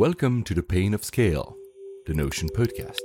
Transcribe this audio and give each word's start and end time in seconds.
Welcome 0.00 0.44
to 0.44 0.54
the 0.54 0.62
Pain 0.62 0.94
of 0.94 1.04
Scale, 1.04 1.58
the 2.06 2.14
Notion 2.14 2.48
podcast. 2.48 2.96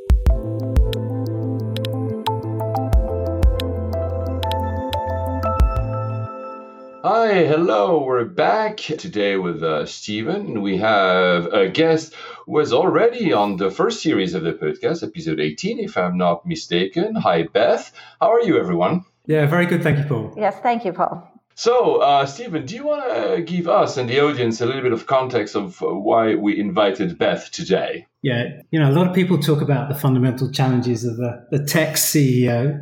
Hi, 7.03 7.43
hello, 7.43 8.01
we're 8.01 8.23
back 8.23 8.77
today 8.77 9.35
with 9.35 9.61
uh, 9.61 9.85
Stephen. 9.85 10.61
We 10.61 10.77
have 10.77 11.47
a 11.47 11.67
guest 11.67 12.13
who 12.45 12.53
was 12.53 12.71
already 12.71 13.33
on 13.33 13.57
the 13.57 13.69
first 13.69 14.01
series 14.01 14.33
of 14.33 14.43
the 14.43 14.53
podcast, 14.53 15.03
episode 15.03 15.41
18, 15.41 15.79
if 15.79 15.97
I'm 15.97 16.17
not 16.17 16.45
mistaken. 16.45 17.15
Hi, 17.15 17.43
Beth. 17.43 17.91
How 18.21 18.31
are 18.31 18.41
you, 18.41 18.57
everyone? 18.57 19.03
Yeah, 19.25 19.47
very 19.47 19.65
good. 19.65 19.83
Thank 19.83 19.97
you, 19.97 20.05
Paul. 20.05 20.33
Yes, 20.37 20.57
thank 20.61 20.85
you, 20.85 20.93
Paul. 20.93 21.34
So, 21.57 22.01
uh, 22.01 22.25
Stephen, 22.25 22.65
do 22.65 22.75
you 22.75 22.85
want 22.85 23.05
to 23.05 23.41
give 23.41 23.69
us 23.69 23.95
and 23.95 24.09
the 24.09 24.19
audience 24.19 24.59
a 24.59 24.65
little 24.65 24.81
bit 24.81 24.91
of 24.91 25.07
context 25.07 25.55
of 25.55 25.81
uh, 25.81 25.87
why 25.87 26.35
we 26.35 26.59
invited 26.59 27.17
Beth 27.17 27.49
today? 27.49 28.05
Yeah, 28.21 28.61
you 28.71 28.79
know, 28.79 28.89
a 28.89 28.91
lot 28.91 29.07
of 29.07 29.15
people 29.15 29.37
talk 29.37 29.61
about 29.61 29.87
the 29.87 29.95
fundamental 29.95 30.51
challenges 30.51 31.05
of 31.05 31.15
the, 31.15 31.47
the 31.51 31.63
tech 31.63 31.95
CEO 31.95 32.77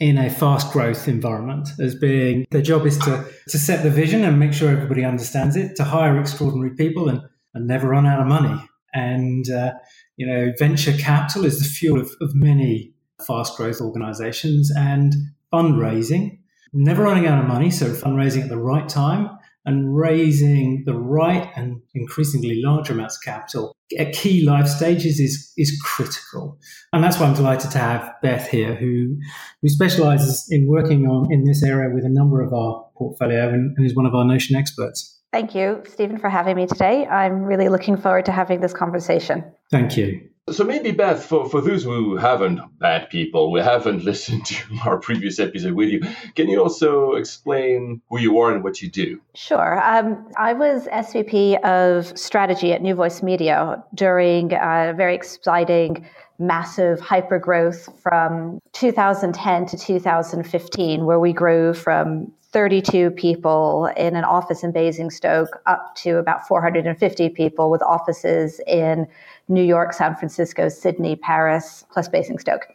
in 0.00 0.16
a 0.16 0.30
fast 0.30 0.72
growth 0.72 1.06
environment 1.06 1.68
as 1.78 1.94
being 1.94 2.46
their 2.50 2.62
job 2.62 2.86
is 2.86 2.96
to, 2.98 3.24
to 3.48 3.58
set 3.58 3.82
the 3.82 3.90
vision 3.90 4.24
and 4.24 4.40
make 4.40 4.54
sure 4.54 4.70
everybody 4.70 5.04
understands 5.04 5.54
it, 5.54 5.76
to 5.76 5.84
hire 5.84 6.18
extraordinary 6.18 6.74
people 6.74 7.10
and, 7.10 7.20
and 7.52 7.66
never 7.66 7.88
run 7.88 8.06
out 8.06 8.20
of 8.20 8.26
money. 8.26 8.58
And, 8.94 9.44
uh, 9.50 9.72
you 10.16 10.26
know, 10.26 10.50
venture 10.58 10.96
capital 10.96 11.44
is 11.44 11.58
the 11.58 11.68
fuel 11.68 12.00
of, 12.00 12.10
of 12.22 12.34
many 12.34 12.94
fast 13.26 13.56
growth 13.58 13.82
organizations 13.82 14.72
and 14.74 15.12
fundraising, 15.52 16.38
never 16.74 17.04
running 17.04 17.26
out 17.26 17.40
of 17.40 17.46
money. 17.46 17.70
So 17.70 17.92
fundraising 17.92 18.42
at 18.42 18.48
the 18.48 18.58
right 18.58 18.88
time 18.88 19.30
and 19.64 19.96
raising 19.96 20.82
the 20.84 20.94
right 20.94 21.50
and 21.56 21.80
increasingly 21.94 22.60
large 22.62 22.90
amounts 22.90 23.16
of 23.16 23.22
capital 23.22 23.74
at 23.98 24.12
key 24.12 24.44
life 24.44 24.66
stages 24.66 25.20
is 25.20 25.52
is 25.56 25.80
critical. 25.82 26.58
And 26.92 27.02
that's 27.02 27.18
why 27.18 27.26
I'm 27.26 27.34
delighted 27.34 27.70
to 27.72 27.78
have 27.78 28.12
Beth 28.22 28.48
here, 28.48 28.74
who 28.74 29.16
who 29.62 29.68
specializes 29.68 30.46
in 30.50 30.66
working 30.68 31.06
on 31.06 31.32
in 31.32 31.44
this 31.44 31.62
area 31.62 31.94
with 31.94 32.04
a 32.04 32.08
number 32.08 32.42
of 32.42 32.52
our 32.52 32.84
portfolio 32.96 33.48
and, 33.48 33.76
and 33.76 33.86
is 33.86 33.94
one 33.94 34.06
of 34.06 34.14
our 34.14 34.24
Notion 34.24 34.56
experts. 34.56 35.20
Thank 35.32 35.54
you, 35.54 35.82
Stephen, 35.88 36.18
for 36.18 36.28
having 36.28 36.56
me 36.56 36.66
today. 36.66 37.06
I'm 37.06 37.42
really 37.42 37.68
looking 37.68 37.96
forward 37.96 38.26
to 38.26 38.32
having 38.32 38.60
this 38.60 38.72
conversation. 38.72 39.44
Thank 39.70 39.96
you. 39.96 40.28
So 40.50 40.62
maybe 40.62 40.90
Beth, 40.90 41.24
for, 41.24 41.48
for 41.48 41.62
those 41.62 41.84
who 41.84 42.16
haven't 42.16 42.60
bad 42.78 43.08
people, 43.08 43.50
we 43.50 43.60
haven't 43.60 44.04
listened 44.10 44.44
to 44.46 44.56
our 44.84 44.98
previous 44.98 45.38
episode 45.38 45.72
with 45.72 45.88
you, 45.88 46.02
can 46.34 46.48
you 46.48 46.62
also 46.62 47.12
explain 47.12 48.02
who 48.10 48.20
you 48.20 48.38
are 48.38 48.52
and 48.52 48.62
what 48.62 48.82
you 48.82 48.90
do? 48.90 49.20
Sure. 49.34 49.82
Um, 49.82 50.30
I 50.36 50.52
was 50.52 50.86
SVP 50.88 51.58
of 51.64 52.16
strategy 52.18 52.74
at 52.74 52.82
New 52.82 52.94
Voice 52.94 53.22
Media 53.22 53.82
during 53.94 54.52
a 54.52 54.92
very 54.94 55.14
exciting, 55.14 56.06
massive 56.38 57.00
hyper 57.00 57.38
growth 57.38 57.88
from 58.02 58.58
2010 58.72 59.66
to 59.66 59.78
2015, 59.78 61.06
where 61.06 61.20
we 61.20 61.32
grew 61.32 61.72
from 61.72 62.30
32 62.54 63.10
people 63.10 63.90
in 63.96 64.14
an 64.14 64.22
office 64.22 64.62
in 64.62 64.70
Basingstoke 64.70 65.60
up 65.66 65.92
to 65.96 66.18
about 66.18 66.46
450 66.46 67.28
people 67.30 67.68
with 67.68 67.82
offices 67.82 68.60
in 68.68 69.08
New 69.48 69.62
York, 69.62 69.92
San 69.92 70.14
Francisco, 70.14 70.68
Sydney, 70.68 71.16
Paris, 71.16 71.84
plus 71.92 72.08
Basingstoke. 72.08 72.68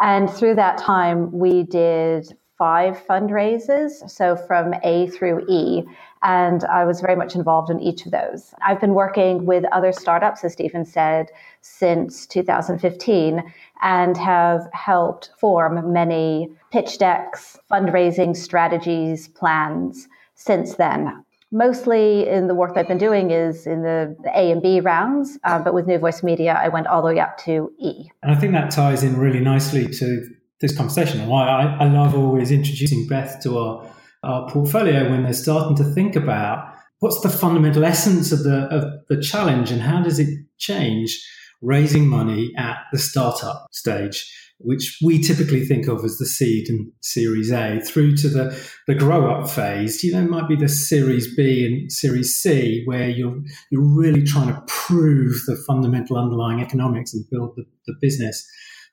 And 0.00 0.28
through 0.28 0.56
that 0.56 0.78
time, 0.78 1.30
we 1.30 1.62
did 1.62 2.36
five 2.60 3.02
fundraisers, 3.08 4.08
so 4.10 4.36
from 4.36 4.74
A 4.84 5.06
through 5.06 5.46
E. 5.48 5.82
And 6.22 6.62
I 6.64 6.84
was 6.84 7.00
very 7.00 7.16
much 7.16 7.34
involved 7.34 7.70
in 7.70 7.80
each 7.80 8.04
of 8.04 8.12
those. 8.12 8.52
I've 8.60 8.82
been 8.82 8.92
working 8.92 9.46
with 9.46 9.64
other 9.72 9.92
startups, 9.92 10.44
as 10.44 10.52
Stephen 10.52 10.84
said, 10.84 11.28
since 11.62 12.26
2015 12.26 13.42
and 13.80 14.16
have 14.18 14.68
helped 14.74 15.30
form 15.38 15.90
many 15.90 16.50
pitch 16.70 16.98
decks, 16.98 17.58
fundraising 17.72 18.36
strategies, 18.36 19.28
plans 19.28 20.06
since 20.34 20.74
then 20.74 21.24
mostly 21.52 22.28
in 22.28 22.46
the 22.46 22.54
work 22.54 22.76
I've 22.76 22.86
been 22.86 22.96
doing 22.96 23.32
is 23.32 23.66
in 23.66 23.82
the, 23.82 24.16
A 24.36 24.52
and 24.52 24.62
B 24.62 24.78
rounds, 24.80 25.36
uh, 25.42 25.58
but 25.58 25.74
with 25.74 25.84
New 25.88 25.98
Voice 25.98 26.22
Media, 26.22 26.56
I 26.56 26.68
went 26.68 26.86
all 26.86 27.02
the 27.02 27.08
way 27.08 27.18
up 27.18 27.38
to 27.38 27.72
E. 27.76 28.08
And 28.22 28.30
I 28.30 28.36
think 28.36 28.52
that 28.52 28.70
ties 28.70 29.02
in 29.02 29.16
really 29.16 29.40
nicely 29.40 29.88
to 29.88 30.30
this 30.60 30.76
conversation 30.76 31.20
and 31.20 31.28
why 31.28 31.48
I, 31.48 31.84
I 31.84 31.88
love 31.88 32.14
always 32.14 32.50
introducing 32.50 33.06
Beth 33.06 33.40
to 33.42 33.58
our, 33.58 33.94
our 34.22 34.50
portfolio 34.50 35.10
when 35.10 35.22
they're 35.22 35.32
starting 35.32 35.76
to 35.76 35.84
think 35.94 36.16
about 36.16 36.74
what's 36.98 37.20
the 37.20 37.28
fundamental 37.28 37.84
essence 37.84 38.30
of 38.32 38.42
the, 38.42 38.64
of 38.66 38.84
the 39.08 39.20
challenge 39.20 39.70
and 39.70 39.80
how 39.80 40.02
does 40.02 40.18
it 40.18 40.28
change 40.58 41.18
raising 41.62 42.06
money 42.06 42.52
at 42.56 42.78
the 42.92 42.98
startup 42.98 43.66
stage 43.70 44.30
which 44.62 44.98
we 45.02 45.20
typically 45.20 45.64
think 45.64 45.88
of 45.88 46.04
as 46.04 46.18
the 46.18 46.26
seed 46.26 46.68
and 46.68 46.92
series 47.00 47.50
A, 47.50 47.80
through 47.80 48.16
to 48.16 48.28
the, 48.28 48.70
the 48.86 48.94
grow 48.94 49.32
up 49.32 49.48
phase. 49.48 50.04
You 50.04 50.12
know, 50.12 50.22
might 50.22 50.48
be 50.48 50.56
the 50.56 50.68
series 50.68 51.34
B 51.34 51.64
and 51.64 51.90
series 51.90 52.36
C, 52.36 52.82
where 52.84 53.08
you're, 53.08 53.38
you're 53.70 53.82
really 53.82 54.22
trying 54.22 54.48
to 54.48 54.62
prove 54.66 55.32
the 55.46 55.56
fundamental 55.66 56.18
underlying 56.18 56.60
economics 56.60 57.14
and 57.14 57.24
build 57.30 57.54
the, 57.56 57.64
the 57.86 57.94
business, 58.02 58.46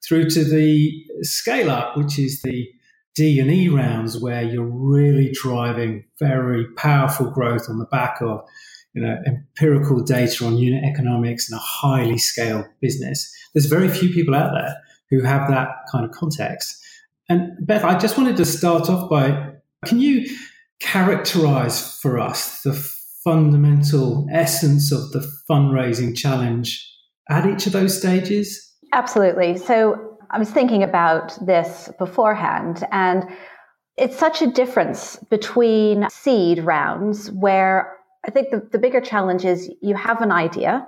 through 0.05 0.29
to 0.31 0.43
the 0.43 0.91
scale 1.21 1.69
up, 1.69 1.97
which 1.97 2.19
is 2.19 2.41
the 2.41 2.67
D 3.15 3.39
and 3.39 3.51
E 3.51 3.69
rounds, 3.69 4.21
where 4.21 4.43
you're 4.43 4.63
really 4.63 5.31
driving 5.31 6.05
very 6.19 6.65
powerful 6.75 7.31
growth 7.31 7.69
on 7.69 7.79
the 7.79 7.85
back 7.85 8.21
of 8.21 8.41
you 8.93 9.03
know, 9.03 9.15
empirical 9.27 10.03
data 10.03 10.43
on 10.43 10.57
unit 10.57 10.83
economics 10.83 11.49
and 11.49 11.57
a 11.57 11.61
highly 11.61 12.17
scaled 12.17 12.65
business. 12.81 13.31
There's 13.53 13.67
very 13.67 13.89
few 13.89 14.09
people 14.09 14.33
out 14.33 14.53
there 14.53 14.75
who 15.11 15.21
have 15.21 15.47
that 15.49 15.69
kind 15.91 16.03
of 16.03 16.11
context. 16.11 16.83
And 17.29 17.51
Beth, 17.61 17.83
I 17.83 17.97
just 17.99 18.17
wanted 18.17 18.37
to 18.37 18.45
start 18.45 18.89
off 18.89 19.09
by 19.09 19.53
can 19.85 19.99
you 19.99 20.27
characterize 20.79 21.99
for 21.99 22.17
us 22.17 22.61
the 22.61 22.73
fundamental 23.23 24.27
essence 24.31 24.91
of 24.91 25.11
the 25.11 25.31
fundraising 25.49 26.17
challenge 26.17 26.91
at 27.29 27.45
each 27.45 27.67
of 27.67 27.73
those 27.73 27.97
stages? 27.97 28.66
Absolutely. 28.93 29.57
So 29.57 30.17
I 30.29 30.39
was 30.39 30.49
thinking 30.49 30.83
about 30.83 31.37
this 31.45 31.89
beforehand, 31.97 32.83
and 32.91 33.25
it's 33.97 34.17
such 34.17 34.41
a 34.41 34.47
difference 34.47 35.17
between 35.29 36.09
seed 36.09 36.59
rounds 36.59 37.31
where 37.31 37.97
I 38.25 38.31
think 38.31 38.49
the, 38.51 38.67
the 38.71 38.79
bigger 38.79 39.01
challenge 39.01 39.45
is 39.45 39.71
you 39.81 39.95
have 39.95 40.21
an 40.21 40.31
idea. 40.31 40.87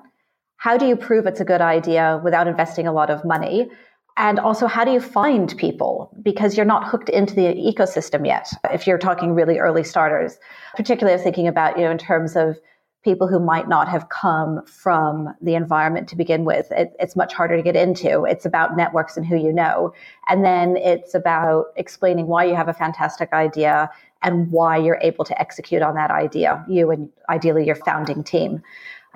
How 0.58 0.78
do 0.78 0.86
you 0.86 0.96
prove 0.96 1.26
it's 1.26 1.40
a 1.40 1.46
good 1.46 1.62
idea 1.62 2.22
without 2.24 2.48
investing 2.48 2.86
a 2.86 2.92
lot 2.92 3.10
of 3.10 3.24
money? 3.24 3.70
And 4.18 4.38
also, 4.40 4.68
how 4.68 4.84
do 4.84 4.92
you 4.92 5.00
find 5.00 5.56
people? 5.58 6.12
Because 6.22 6.58
you're 6.58 6.66
not 6.66 6.86
hooked 6.86 7.08
into 7.08 7.34
the 7.34 7.54
ecosystem 7.54 8.26
yet. 8.28 8.50
If 8.74 8.86
you're 8.86 8.98
talking 8.98 9.34
really 9.34 9.60
early 9.60 9.84
starters, 9.86 10.38
particularly 10.76 11.22
thinking 11.24 11.48
about, 11.48 11.78
you 11.78 11.86
know, 11.86 11.92
in 11.92 11.98
terms 11.98 12.36
of 12.36 12.58
people 13.04 13.28
who 13.28 13.40
might 13.40 13.70
not 13.70 13.88
have 13.88 14.10
come 14.10 14.66
from 14.66 15.34
the 15.42 15.56
environment 15.56 16.08
to 16.10 16.18
begin 16.18 16.44
with. 16.44 16.72
It, 16.72 16.94
it's 17.00 17.16
much 17.16 17.34
harder 17.34 17.56
to 17.56 17.64
get 17.64 17.76
into. 17.76 18.26
It's 18.26 18.46
about 18.46 18.76
networks 18.76 19.16
and 19.16 19.26
who 19.26 19.38
you 19.38 19.54
know. 19.54 19.94
And 20.28 20.44
then 20.44 20.76
it's 20.76 21.16
about 21.16 21.68
explaining 21.78 22.28
why 22.28 22.44
you 22.44 22.56
have 22.56 22.68
a 22.68 22.74
fantastic 22.74 23.32
idea 23.32 23.90
and 24.22 24.52
why 24.52 24.78
you're 24.78 25.00
able 25.02 25.24
to 25.24 25.42
execute 25.42 25.82
on 25.82 25.96
that 25.96 26.12
idea, 26.12 26.66
you 26.68 26.92
and 26.92 27.10
ideally 27.30 27.66
your 27.66 27.76
founding 27.76 28.24
team. 28.24 28.62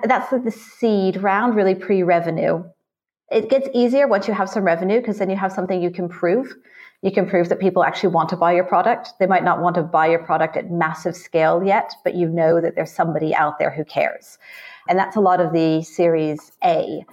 That's 0.02 0.30
the 0.30 0.50
seed 0.50 1.18
round, 1.18 1.54
really 1.54 1.74
pre 1.74 2.02
revenue. 2.02 2.64
It 3.34 3.50
gets 3.50 3.68
easier 3.74 4.06
once 4.06 4.28
you 4.28 4.34
have 4.34 4.48
some 4.48 4.62
revenue 4.62 5.00
because 5.00 5.18
then 5.18 5.28
you 5.28 5.34
have 5.34 5.50
something 5.50 5.82
you 5.82 5.90
can 5.90 6.08
prove. 6.08 6.54
You 7.02 7.10
can 7.10 7.28
prove 7.28 7.48
that 7.48 7.58
people 7.58 7.82
actually 7.82 8.10
want 8.10 8.28
to 8.28 8.36
buy 8.36 8.52
your 8.52 8.62
product. 8.62 9.14
They 9.18 9.26
might 9.26 9.42
not 9.42 9.60
want 9.60 9.74
to 9.74 9.82
buy 9.82 10.06
your 10.06 10.20
product 10.20 10.56
at 10.56 10.70
massive 10.70 11.16
scale 11.16 11.60
yet, 11.64 11.92
but 12.04 12.14
you 12.14 12.28
know 12.28 12.60
that 12.60 12.76
there's 12.76 12.92
somebody 12.92 13.34
out 13.34 13.58
there 13.58 13.72
who 13.72 13.84
cares. 13.84 14.38
And 14.88 14.96
that's 14.96 15.16
a 15.16 15.20
lot 15.20 15.40
of 15.40 15.52
the 15.52 15.82
Series 15.82 16.52
A. 16.62 17.04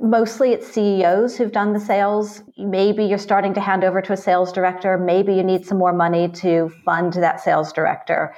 Mostly 0.00 0.50
it's 0.50 0.66
CEOs 0.66 1.36
who've 1.36 1.52
done 1.52 1.72
the 1.72 1.80
sales. 1.80 2.42
Maybe 2.56 3.04
you're 3.04 3.16
starting 3.16 3.54
to 3.54 3.60
hand 3.60 3.84
over 3.84 4.02
to 4.02 4.14
a 4.14 4.16
sales 4.16 4.52
director. 4.52 4.98
Maybe 4.98 5.32
you 5.32 5.44
need 5.44 5.64
some 5.64 5.78
more 5.78 5.92
money 5.92 6.28
to 6.28 6.72
fund 6.84 7.12
that 7.12 7.40
sales 7.40 7.72
director 7.72 8.34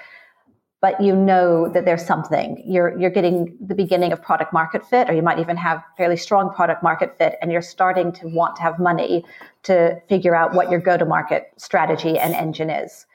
but 0.80 1.00
you 1.00 1.14
know 1.14 1.68
that 1.68 1.84
there's 1.84 2.04
something. 2.04 2.62
You're 2.66 2.98
you're 2.98 3.10
getting 3.10 3.56
the 3.60 3.74
beginning 3.74 4.12
of 4.12 4.22
product 4.22 4.52
market 4.52 4.86
fit, 4.86 5.10
or 5.10 5.12
you 5.12 5.22
might 5.22 5.38
even 5.38 5.56
have 5.56 5.82
fairly 5.96 6.16
strong 6.16 6.52
product 6.52 6.82
market 6.82 7.16
fit, 7.18 7.36
and 7.42 7.52
you're 7.52 7.62
starting 7.62 8.12
to 8.12 8.28
want 8.28 8.56
to 8.56 8.62
have 8.62 8.78
money 8.78 9.24
to 9.64 10.00
figure 10.08 10.34
out 10.34 10.54
what 10.54 10.70
your 10.70 10.80
go-to-market 10.80 11.52
strategy 11.58 12.18
and 12.18 12.34
engine 12.34 12.70
is. 12.70 13.06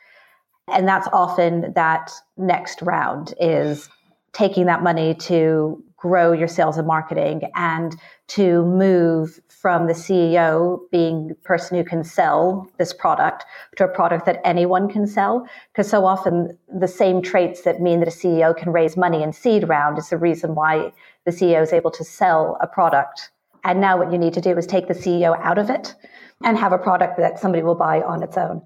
And 0.67 0.87
that's 0.87 1.07
often 1.11 1.73
that 1.73 2.11
next 2.37 2.81
round 2.81 3.33
is 3.39 3.89
taking 4.35 4.65
that 4.65 4.83
money 4.83 5.15
to 5.15 5.81
grow 5.95 6.33
your 6.33 6.47
sales 6.47 6.77
and 6.77 6.85
marketing 6.85 7.41
and 7.55 7.95
to 8.27 8.63
move 8.65 9.39
from 9.47 9.87
the 9.87 9.93
CEO 9.93 10.77
being 10.91 11.29
the 11.29 11.35
person 11.35 11.77
who 11.77 11.85
can 11.85 12.03
sell 12.03 12.69
this 12.77 12.93
product 12.93 13.45
to 13.77 13.85
a 13.85 13.87
product 13.87 14.25
that 14.25 14.41
anyone 14.43 14.89
can 14.89 15.07
sell. 15.07 15.47
Because 15.71 15.89
so 15.89 16.05
often 16.05 16.55
the 16.67 16.87
same 16.87 17.21
traits 17.21 17.61
that 17.61 17.79
mean 17.79 17.99
that 18.01 18.09
a 18.09 18.11
CEO 18.11 18.55
can 18.55 18.73
raise 18.73 18.97
money 18.97 19.23
in 19.23 19.31
seed 19.31 19.69
round 19.69 19.97
is 19.97 20.09
the 20.09 20.17
reason 20.17 20.53
why 20.53 20.91
the 21.23 21.31
CEO 21.31 21.63
is 21.63 21.71
able 21.71 21.91
to 21.91 22.03
sell 22.03 22.57
a 22.61 22.67
product. 22.67 23.31
And 23.63 23.79
now 23.79 23.97
what 23.97 24.11
you 24.11 24.17
need 24.17 24.33
to 24.33 24.41
do 24.41 24.57
is 24.57 24.67
take 24.67 24.89
the 24.89 24.93
CEO 24.93 25.39
out 25.41 25.57
of 25.57 25.69
it 25.69 25.95
and 26.43 26.57
have 26.57 26.73
a 26.73 26.77
product 26.77 27.17
that 27.17 27.39
somebody 27.39 27.63
will 27.63 27.73
buy 27.73 28.01
on 28.01 28.21
its 28.21 28.37
own 28.37 28.61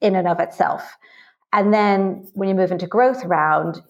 in 0.00 0.16
and 0.16 0.26
of 0.26 0.40
itself. 0.40 0.96
And 1.52 1.72
then 1.72 2.26
when 2.34 2.48
you 2.48 2.54
move 2.54 2.72
into 2.72 2.86
growth 2.86 3.24
round, 3.24 3.80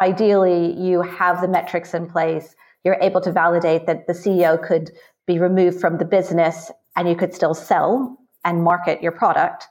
ideally 0.00 0.72
you 0.78 1.02
have 1.02 1.40
the 1.40 1.48
metrics 1.48 1.94
in 1.94 2.08
place. 2.08 2.54
You're 2.84 2.98
able 3.00 3.20
to 3.22 3.32
validate 3.32 3.86
that 3.86 4.06
the 4.06 4.12
CEO 4.12 4.62
could 4.62 4.90
be 5.26 5.38
removed 5.38 5.80
from 5.80 5.98
the 5.98 6.04
business 6.04 6.70
and 6.96 7.08
you 7.08 7.16
could 7.16 7.34
still 7.34 7.54
sell 7.54 8.18
and 8.44 8.62
market 8.62 9.02
your 9.02 9.12
product. 9.12 9.66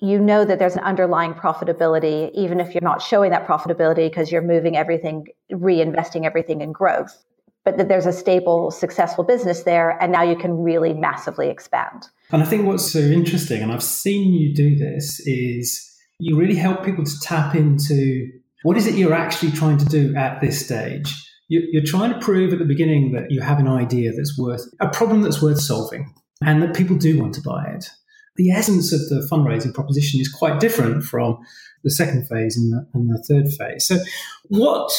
You 0.00 0.20
know 0.20 0.44
that 0.44 0.58
there's 0.58 0.76
an 0.76 0.84
underlying 0.84 1.34
profitability, 1.34 2.30
even 2.34 2.60
if 2.60 2.74
you're 2.74 2.82
not 2.82 3.02
showing 3.02 3.30
that 3.30 3.46
profitability 3.46 4.08
because 4.08 4.30
you're 4.30 4.42
moving 4.42 4.76
everything, 4.76 5.26
reinvesting 5.50 6.24
everything 6.24 6.60
in 6.60 6.72
growth, 6.72 7.24
but 7.64 7.76
that 7.78 7.88
there's 7.88 8.06
a 8.06 8.12
stable, 8.12 8.70
successful 8.70 9.24
business 9.24 9.64
there. 9.64 10.00
And 10.00 10.12
now 10.12 10.22
you 10.22 10.36
can 10.36 10.62
really 10.62 10.94
massively 10.94 11.48
expand. 11.48 12.08
And 12.30 12.42
I 12.42 12.46
think 12.46 12.66
what's 12.66 12.92
so 12.92 13.00
interesting, 13.00 13.62
and 13.62 13.72
I've 13.72 13.82
seen 13.82 14.32
you 14.32 14.54
do 14.54 14.76
this, 14.76 15.20
is 15.20 15.84
you 16.20 16.36
really 16.36 16.56
help 16.56 16.84
people 16.84 17.04
to 17.04 17.20
tap 17.20 17.54
into 17.54 18.28
what 18.62 18.76
is 18.76 18.86
it 18.86 18.94
you're 18.94 19.14
actually 19.14 19.52
trying 19.52 19.78
to 19.78 19.84
do 19.84 20.14
at 20.16 20.40
this 20.40 20.64
stage? 20.64 21.14
You're 21.48 21.84
trying 21.84 22.12
to 22.12 22.18
prove 22.18 22.52
at 22.52 22.58
the 22.58 22.66
beginning 22.66 23.12
that 23.12 23.30
you 23.30 23.40
have 23.40 23.58
an 23.58 23.68
idea 23.68 24.12
that's 24.12 24.36
worth 24.38 24.68
a 24.80 24.88
problem 24.88 25.22
that's 25.22 25.40
worth 25.40 25.60
solving 25.60 26.12
and 26.44 26.62
that 26.62 26.76
people 26.76 26.96
do 26.96 27.18
want 27.18 27.34
to 27.34 27.40
buy 27.40 27.64
it. 27.74 27.88
The 28.36 28.50
essence 28.50 28.92
of 28.92 29.00
the 29.08 29.26
fundraising 29.32 29.72
proposition 29.72 30.20
is 30.20 30.30
quite 30.30 30.60
different 30.60 31.04
from 31.04 31.38
the 31.84 31.90
second 31.90 32.28
phase 32.28 32.56
and 32.56 32.72
the, 32.72 32.86
and 32.92 33.10
the 33.10 33.24
third 33.26 33.48
phase. 33.58 33.86
So, 33.86 33.98
what 34.48 34.92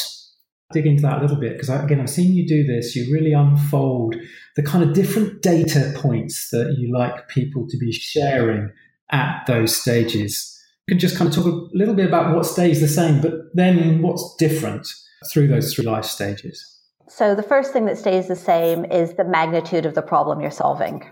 dig 0.72 0.86
into 0.86 1.02
that 1.02 1.18
a 1.18 1.22
little 1.22 1.36
bit 1.36 1.52
because 1.52 1.68
again, 1.68 2.00
I've 2.00 2.10
seen 2.10 2.32
you 2.32 2.46
do 2.46 2.64
this. 2.64 2.94
You 2.94 3.12
really 3.12 3.32
unfold 3.32 4.16
the 4.56 4.62
kind 4.62 4.84
of 4.84 4.94
different 4.94 5.42
data 5.42 5.92
points 5.96 6.50
that 6.50 6.76
you 6.78 6.92
like 6.92 7.28
people 7.28 7.66
to 7.68 7.78
be 7.78 7.92
sharing 7.92 8.70
at 9.10 9.44
those 9.46 9.74
stages 9.74 10.59
can 10.90 10.98
just 10.98 11.16
kind 11.16 11.28
of 11.28 11.34
talk 11.34 11.46
a 11.46 11.76
little 11.76 11.94
bit 11.94 12.06
about 12.06 12.34
what 12.34 12.44
stays 12.44 12.80
the 12.80 12.88
same, 12.88 13.20
but 13.22 13.32
then 13.54 14.02
what's 14.02 14.34
different 14.36 14.86
through 15.30 15.46
those 15.46 15.72
three 15.72 15.86
life 15.86 16.04
stages? 16.04 16.78
So, 17.08 17.34
the 17.34 17.42
first 17.42 17.72
thing 17.72 17.86
that 17.86 17.96
stays 17.96 18.28
the 18.28 18.36
same 18.36 18.84
is 18.84 19.14
the 19.14 19.24
magnitude 19.24 19.86
of 19.86 19.94
the 19.94 20.02
problem 20.02 20.40
you're 20.40 20.50
solving. 20.50 21.08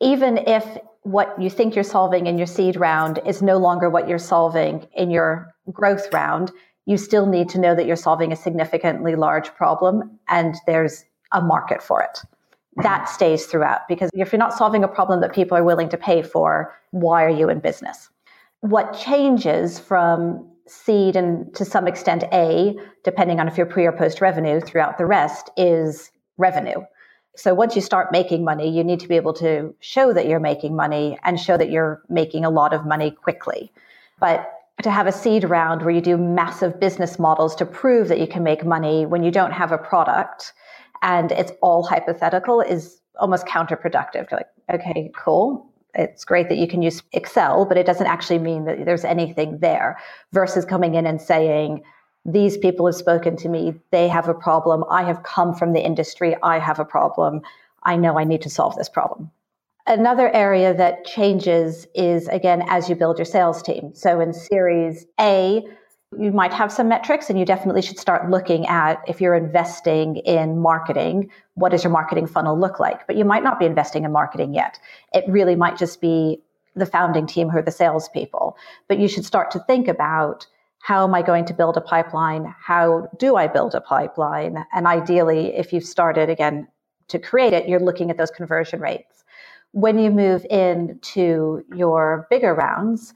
Even 0.00 0.38
if 0.38 0.64
what 1.02 1.40
you 1.40 1.50
think 1.50 1.74
you're 1.74 1.84
solving 1.84 2.26
in 2.26 2.38
your 2.38 2.46
seed 2.46 2.76
round 2.76 3.20
is 3.26 3.42
no 3.42 3.58
longer 3.58 3.88
what 3.90 4.08
you're 4.08 4.18
solving 4.18 4.86
in 4.94 5.10
your 5.10 5.54
growth 5.72 6.12
round, 6.12 6.50
you 6.86 6.96
still 6.96 7.26
need 7.26 7.48
to 7.50 7.60
know 7.60 7.74
that 7.74 7.86
you're 7.86 7.96
solving 7.96 8.32
a 8.32 8.36
significantly 8.36 9.14
large 9.14 9.54
problem 9.54 10.18
and 10.28 10.56
there's 10.66 11.04
a 11.32 11.40
market 11.40 11.82
for 11.82 12.02
it. 12.02 12.18
That 12.76 13.08
stays 13.08 13.46
throughout 13.46 13.88
because 13.88 14.10
if 14.14 14.32
you're 14.32 14.38
not 14.38 14.54
solving 14.54 14.84
a 14.84 14.88
problem 14.88 15.20
that 15.20 15.34
people 15.34 15.56
are 15.58 15.64
willing 15.64 15.88
to 15.90 15.98
pay 15.98 16.22
for, 16.22 16.74
why 16.92 17.24
are 17.24 17.30
you 17.30 17.50
in 17.50 17.60
business? 17.60 18.08
What 18.60 18.98
changes 18.98 19.78
from 19.78 20.48
seed 20.66 21.16
and 21.16 21.54
to 21.54 21.64
some 21.64 21.86
extent 21.86 22.24
A, 22.32 22.76
depending 23.04 23.40
on 23.40 23.48
if 23.48 23.56
you're 23.56 23.66
pre 23.66 23.86
or 23.86 23.92
post 23.92 24.20
revenue 24.20 24.60
throughout 24.60 24.98
the 24.98 25.06
rest, 25.06 25.50
is 25.56 26.10
revenue. 26.36 26.82
So 27.36 27.54
once 27.54 27.76
you 27.76 27.82
start 27.82 28.10
making 28.10 28.44
money, 28.44 28.68
you 28.68 28.82
need 28.82 29.00
to 29.00 29.08
be 29.08 29.14
able 29.14 29.32
to 29.34 29.74
show 29.78 30.12
that 30.12 30.26
you're 30.26 30.40
making 30.40 30.74
money 30.74 31.18
and 31.22 31.38
show 31.38 31.56
that 31.56 31.70
you're 31.70 32.02
making 32.08 32.44
a 32.44 32.50
lot 32.50 32.74
of 32.74 32.84
money 32.84 33.12
quickly. 33.12 33.70
But 34.18 34.50
to 34.82 34.90
have 34.90 35.06
a 35.06 35.12
seed 35.12 35.44
round 35.44 35.82
where 35.82 35.94
you 35.94 36.00
do 36.00 36.16
massive 36.16 36.80
business 36.80 37.18
models 37.18 37.54
to 37.56 37.66
prove 37.66 38.08
that 38.08 38.18
you 38.18 38.26
can 38.26 38.42
make 38.42 38.64
money 38.64 39.06
when 39.06 39.22
you 39.22 39.30
don't 39.30 39.52
have 39.52 39.72
a 39.72 39.78
product 39.78 40.52
and 41.02 41.30
it's 41.32 41.52
all 41.62 41.84
hypothetical 41.84 42.60
is 42.60 43.00
almost 43.20 43.46
counterproductive. 43.46 44.30
You're 44.30 44.40
like, 44.40 44.80
okay, 44.80 45.10
cool 45.16 45.67
it's 45.98 46.24
great 46.24 46.48
that 46.48 46.58
you 46.58 46.66
can 46.68 46.80
use 46.80 47.02
Excel, 47.12 47.66
but 47.66 47.76
it 47.76 47.84
doesn't 47.84 48.06
actually 48.06 48.38
mean 48.38 48.64
that 48.64 48.84
there's 48.84 49.04
anything 49.04 49.58
there 49.58 49.98
versus 50.32 50.64
coming 50.64 50.94
in 50.94 51.04
and 51.06 51.20
saying, 51.20 51.82
these 52.24 52.56
people 52.56 52.86
have 52.86 52.94
spoken 52.94 53.36
to 53.36 53.48
me. 53.48 53.74
They 53.90 54.08
have 54.08 54.28
a 54.28 54.34
problem. 54.34 54.84
I 54.90 55.02
have 55.02 55.22
come 55.22 55.54
from 55.54 55.72
the 55.72 55.84
industry. 55.84 56.36
I 56.42 56.58
have 56.58 56.78
a 56.78 56.84
problem. 56.84 57.42
I 57.82 57.96
know 57.96 58.18
I 58.18 58.24
need 58.24 58.42
to 58.42 58.50
solve 58.50 58.76
this 58.76 58.88
problem. 58.88 59.30
Another 59.86 60.30
area 60.34 60.74
that 60.74 61.06
changes 61.06 61.86
is 61.94 62.28
again 62.28 62.62
as 62.68 62.90
you 62.90 62.94
build 62.94 63.16
your 63.16 63.24
sales 63.24 63.62
team. 63.62 63.92
So 63.94 64.20
in 64.20 64.34
series 64.34 65.06
A, 65.18 65.66
you 66.16 66.32
might 66.32 66.54
have 66.54 66.72
some 66.72 66.88
metrics 66.88 67.28
and 67.28 67.38
you 67.38 67.44
definitely 67.44 67.82
should 67.82 67.98
start 67.98 68.30
looking 68.30 68.66
at 68.66 69.02
if 69.06 69.20
you're 69.20 69.34
investing 69.34 70.16
in 70.16 70.58
marketing, 70.58 71.30
what 71.54 71.70
does 71.70 71.84
your 71.84 71.92
marketing 71.92 72.26
funnel 72.26 72.58
look 72.58 72.80
like? 72.80 73.06
But 73.06 73.16
you 73.16 73.24
might 73.24 73.42
not 73.42 73.58
be 73.58 73.66
investing 73.66 74.04
in 74.04 74.12
marketing 74.12 74.54
yet. 74.54 74.78
It 75.12 75.24
really 75.28 75.54
might 75.54 75.76
just 75.76 76.00
be 76.00 76.40
the 76.74 76.86
founding 76.86 77.26
team 77.26 77.50
who 77.50 77.58
are 77.58 77.62
the 77.62 77.70
salespeople. 77.70 78.56
But 78.88 78.98
you 78.98 79.08
should 79.08 79.24
start 79.24 79.50
to 79.50 79.58
think 79.60 79.86
about 79.86 80.46
how 80.80 81.04
am 81.04 81.14
I 81.14 81.22
going 81.22 81.44
to 81.46 81.54
build 81.54 81.76
a 81.76 81.80
pipeline? 81.80 82.54
How 82.58 83.08
do 83.18 83.36
I 83.36 83.46
build 83.46 83.74
a 83.74 83.80
pipeline? 83.80 84.64
And 84.72 84.86
ideally, 84.86 85.54
if 85.56 85.72
you've 85.72 85.84
started 85.84 86.30
again 86.30 86.68
to 87.08 87.18
create 87.18 87.52
it, 87.52 87.68
you're 87.68 87.80
looking 87.80 88.10
at 88.10 88.16
those 88.16 88.30
conversion 88.30 88.80
rates. 88.80 89.24
When 89.72 89.98
you 89.98 90.10
move 90.10 90.46
into 90.48 91.64
your 91.74 92.26
bigger 92.30 92.54
rounds, 92.54 93.12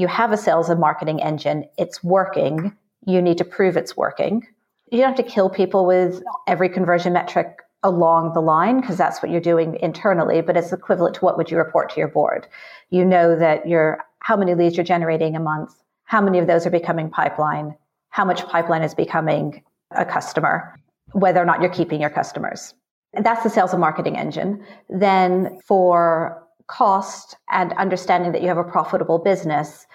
you 0.00 0.06
have 0.08 0.32
a 0.32 0.36
sales 0.36 0.70
and 0.70 0.80
marketing 0.80 1.20
engine, 1.22 1.66
it's 1.76 2.02
working, 2.02 2.74
you 3.06 3.20
need 3.20 3.36
to 3.38 3.44
prove 3.44 3.76
it's 3.76 3.96
working. 3.96 4.46
You 4.90 5.00
don't 5.00 5.14
have 5.14 5.24
to 5.24 5.30
kill 5.30 5.50
people 5.50 5.84
with 5.86 6.22
every 6.46 6.70
conversion 6.70 7.12
metric 7.12 7.58
along 7.82 8.32
the 8.32 8.40
line 8.40 8.80
because 8.80 8.96
that's 8.96 9.22
what 9.22 9.30
you're 9.30 9.40
doing 9.40 9.76
internally, 9.80 10.40
but 10.40 10.56
it's 10.56 10.72
equivalent 10.72 11.16
to 11.16 11.24
what 11.24 11.36
would 11.36 11.50
you 11.50 11.58
report 11.58 11.90
to 11.90 11.98
your 11.98 12.08
board. 12.08 12.48
You 12.88 13.04
know 13.04 13.36
that 13.38 13.68
you're 13.68 13.98
how 14.20 14.36
many 14.36 14.54
leads 14.54 14.76
you're 14.76 14.84
generating 14.84 15.36
a 15.36 15.40
month, 15.40 15.74
how 16.04 16.20
many 16.20 16.38
of 16.38 16.46
those 16.46 16.66
are 16.66 16.70
becoming 16.70 17.10
pipeline, 17.10 17.76
how 18.08 18.24
much 18.24 18.46
pipeline 18.46 18.82
is 18.82 18.94
becoming 18.94 19.62
a 19.92 20.04
customer, 20.04 20.78
whether 21.12 21.40
or 21.40 21.44
not 21.44 21.60
you're 21.60 21.70
keeping 21.70 22.00
your 22.00 22.10
customers. 22.10 22.74
And 23.12 23.24
that's 23.24 23.42
the 23.42 23.50
sales 23.50 23.72
and 23.72 23.80
marketing 23.80 24.16
engine. 24.16 24.64
Then 24.88 25.58
for 25.64 26.42
cost 26.70 27.36
and 27.50 27.72
understanding 27.72 28.32
that 28.32 28.42
you 28.42 28.48
have 28.48 28.56
a 28.56 28.64
profitable 28.64 29.18
business. 29.18 29.86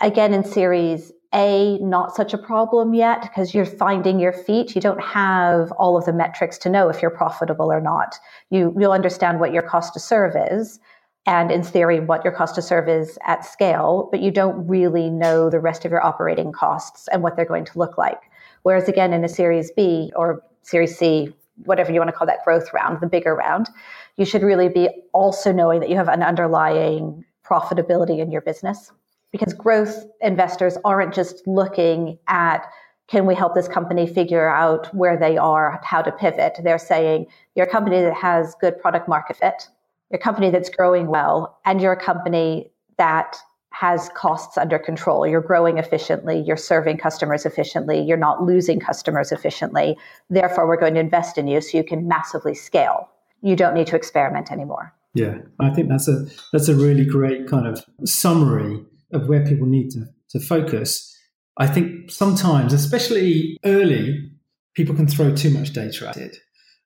Again, 0.00 0.34
in 0.34 0.44
series 0.44 1.12
A, 1.32 1.78
not 1.78 2.16
such 2.16 2.34
a 2.34 2.38
problem 2.38 2.94
yet 2.94 3.22
because 3.22 3.54
you're 3.54 3.64
finding 3.64 4.18
your 4.18 4.32
feet. 4.32 4.74
You 4.74 4.80
don't 4.80 5.02
have 5.02 5.70
all 5.72 5.96
of 5.96 6.04
the 6.04 6.12
metrics 6.12 6.58
to 6.58 6.68
know 6.68 6.88
if 6.88 7.00
you're 7.00 7.10
profitable 7.10 7.70
or 7.70 7.80
not. 7.80 8.16
You, 8.50 8.74
you'll 8.78 8.92
understand 8.92 9.38
what 9.38 9.52
your 9.52 9.62
cost 9.62 9.94
to 9.94 10.00
serve 10.00 10.34
is 10.50 10.80
and 11.26 11.52
in 11.52 11.62
theory 11.62 12.00
what 12.00 12.24
your 12.24 12.32
cost 12.32 12.54
to 12.56 12.62
serve 12.62 12.88
is 12.88 13.18
at 13.26 13.44
scale, 13.44 14.08
but 14.10 14.20
you 14.20 14.30
don't 14.30 14.66
really 14.66 15.10
know 15.10 15.48
the 15.48 15.60
rest 15.60 15.84
of 15.84 15.92
your 15.92 16.04
operating 16.04 16.50
costs 16.50 17.08
and 17.12 17.22
what 17.22 17.36
they're 17.36 17.44
going 17.44 17.66
to 17.66 17.78
look 17.78 17.96
like. 17.98 18.20
Whereas 18.62 18.88
again, 18.88 19.12
in 19.12 19.24
a 19.24 19.28
series 19.28 19.70
B 19.70 20.12
or 20.16 20.42
series 20.62 20.96
C, 20.96 21.32
whatever 21.64 21.92
you 21.92 22.00
want 22.00 22.08
to 22.08 22.16
call 22.16 22.26
that 22.26 22.44
growth 22.44 22.72
round, 22.72 23.00
the 23.00 23.06
bigger 23.06 23.34
round, 23.34 23.68
you 24.20 24.26
should 24.26 24.42
really 24.42 24.68
be 24.68 24.86
also 25.14 25.50
knowing 25.50 25.80
that 25.80 25.88
you 25.88 25.96
have 25.96 26.08
an 26.08 26.22
underlying 26.22 27.24
profitability 27.42 28.18
in 28.18 28.30
your 28.30 28.42
business 28.42 28.92
because 29.32 29.54
growth 29.54 30.04
investors 30.20 30.76
aren't 30.84 31.14
just 31.14 31.46
looking 31.46 32.18
at 32.28 32.66
can 33.08 33.24
we 33.24 33.34
help 33.34 33.54
this 33.54 33.66
company 33.66 34.06
figure 34.06 34.46
out 34.46 34.94
where 34.94 35.16
they 35.16 35.38
are, 35.38 35.80
how 35.82 36.02
to 36.02 36.12
pivot? 36.12 36.60
They're 36.62 36.78
saying 36.78 37.28
you're 37.54 37.66
a 37.66 37.70
company 37.70 38.02
that 38.02 38.12
has 38.12 38.54
good 38.60 38.78
product 38.78 39.08
market 39.08 39.38
fit, 39.38 39.68
you're 40.10 40.20
a 40.20 40.22
company 40.22 40.50
that's 40.50 40.68
growing 40.68 41.06
well, 41.06 41.58
and 41.64 41.80
you're 41.80 41.92
a 41.92 42.00
company 42.00 42.70
that 42.98 43.38
has 43.70 44.10
costs 44.14 44.58
under 44.58 44.78
control. 44.78 45.26
You're 45.26 45.40
growing 45.40 45.78
efficiently, 45.78 46.44
you're 46.46 46.58
serving 46.58 46.98
customers 46.98 47.46
efficiently, 47.46 48.02
you're 48.02 48.18
not 48.18 48.42
losing 48.42 48.80
customers 48.80 49.32
efficiently. 49.32 49.96
Therefore, 50.28 50.68
we're 50.68 50.76
going 50.76 50.94
to 50.94 51.00
invest 51.00 51.38
in 51.38 51.48
you 51.48 51.62
so 51.62 51.78
you 51.78 51.84
can 51.84 52.06
massively 52.06 52.54
scale 52.54 53.08
you 53.42 53.56
don't 53.56 53.74
need 53.74 53.86
to 53.88 53.96
experiment 53.96 54.50
anymore. 54.50 54.92
Yeah, 55.14 55.38
I 55.58 55.70
think 55.70 55.88
that's 55.88 56.08
a 56.08 56.26
that's 56.52 56.68
a 56.68 56.74
really 56.74 57.04
great 57.04 57.48
kind 57.48 57.66
of 57.66 57.84
summary 58.04 58.84
of 59.12 59.26
where 59.28 59.44
people 59.44 59.66
need 59.66 59.90
to, 59.90 60.06
to 60.30 60.40
focus. 60.40 61.06
I 61.56 61.66
think 61.66 62.10
sometimes, 62.10 62.72
especially 62.72 63.58
early, 63.64 64.30
people 64.74 64.94
can 64.94 65.08
throw 65.08 65.34
too 65.34 65.50
much 65.50 65.72
data 65.72 66.08
at 66.08 66.16
it. 66.16 66.36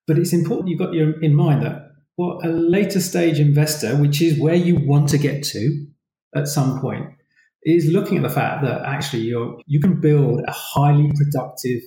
But 0.07 0.19
it's 0.19 0.33
important 0.33 0.69
you've 0.69 0.79
got 0.79 0.95
your, 0.95 1.21
in 1.21 1.35
mind 1.35 1.63
that 1.63 1.91
what 2.17 2.45
a 2.45 2.49
later 2.49 3.01
stage 3.01 3.41
investor, 3.41 3.97
which 3.97 4.23
is 4.23 4.39
where 4.39 4.55
you 4.55 4.77
want 4.77 5.09
to 5.11 5.19
get 5.19 5.43
to 5.45 5.87
at 6.35 6.49
some 6.49 6.81
point, 6.81 7.07
is 7.63 7.87
looking 7.87 8.17
at 8.17 8.23
the 8.23 8.31
fact 8.31 8.63
that 8.65 8.83
actually 8.83 9.23
you 9.23 9.61
you 9.67 9.81
can 9.81 10.01
build 10.01 10.41
a 10.47 10.53
highly 10.53 11.11
productive 11.15 11.83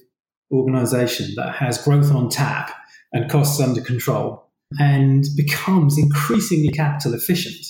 organization 0.51 1.33
that 1.36 1.55
has 1.55 1.83
growth 1.83 2.12
on 2.12 2.29
tap 2.29 2.71
and 3.13 3.29
costs 3.29 3.59
under 3.59 3.81
control 3.81 4.46
and 4.79 5.25
becomes 5.36 5.97
increasingly 5.97 6.69
capital 6.69 7.13
efficient, 7.13 7.65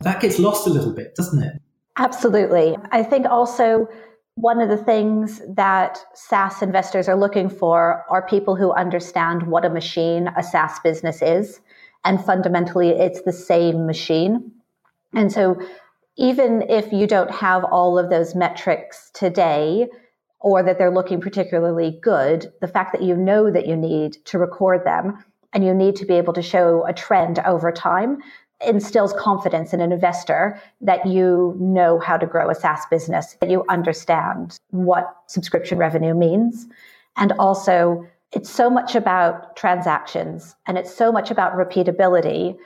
that 0.00 0.20
gets 0.20 0.38
lost 0.38 0.66
a 0.66 0.70
little 0.70 0.92
bit, 0.92 1.14
doesn't 1.14 1.42
it? 1.42 1.60
Absolutely. 1.96 2.76
I 2.92 3.02
think 3.02 3.26
also 3.26 3.86
one 4.34 4.60
of 4.60 4.68
the 4.68 4.76
things 4.76 5.42
that 5.48 5.98
SaaS 6.14 6.62
investors 6.62 7.08
are 7.08 7.16
looking 7.16 7.50
for 7.50 8.04
are 8.08 8.26
people 8.26 8.56
who 8.56 8.72
understand 8.72 9.42
what 9.44 9.64
a 9.64 9.70
machine 9.70 10.28
a 10.36 10.42
SaaS 10.42 10.78
business 10.80 11.20
is. 11.20 11.60
And 12.04 12.24
fundamentally, 12.24 12.90
it's 12.90 13.22
the 13.22 13.32
same 13.32 13.86
machine. 13.86 14.52
And 15.14 15.30
so, 15.30 15.60
even 16.16 16.62
if 16.62 16.92
you 16.92 17.06
don't 17.06 17.30
have 17.30 17.64
all 17.64 17.98
of 17.98 18.10
those 18.10 18.34
metrics 18.34 19.10
today, 19.12 19.88
or 20.40 20.62
that 20.62 20.78
they're 20.78 20.90
looking 20.90 21.20
particularly 21.20 21.98
good, 22.02 22.50
the 22.60 22.68
fact 22.68 22.92
that 22.92 23.02
you 23.02 23.14
know 23.14 23.50
that 23.50 23.66
you 23.66 23.76
need 23.76 24.16
to 24.24 24.38
record 24.38 24.84
them 24.84 25.22
and 25.52 25.64
you 25.64 25.74
need 25.74 25.96
to 25.96 26.06
be 26.06 26.14
able 26.14 26.32
to 26.32 26.42
show 26.42 26.86
a 26.86 26.92
trend 26.92 27.38
over 27.40 27.72
time 27.72 28.18
instills 28.66 29.12
confidence 29.14 29.72
in 29.72 29.80
an 29.80 29.90
investor 29.90 30.60
that 30.80 31.06
you 31.06 31.56
know 31.58 31.98
how 31.98 32.16
to 32.16 32.26
grow 32.26 32.50
a 32.50 32.54
SaaS 32.54 32.84
business, 32.90 33.36
that 33.40 33.50
you 33.50 33.64
understand 33.68 34.58
what 34.70 35.16
subscription 35.26 35.78
revenue 35.78 36.14
means. 36.14 36.66
And 37.16 37.32
also, 37.38 38.06
it's 38.32 38.50
so 38.50 38.70
much 38.70 38.94
about 38.94 39.56
transactions 39.56 40.54
and 40.66 40.78
it's 40.78 40.94
so 40.94 41.10
much 41.10 41.30
about 41.30 41.54
repeatability 41.54 42.56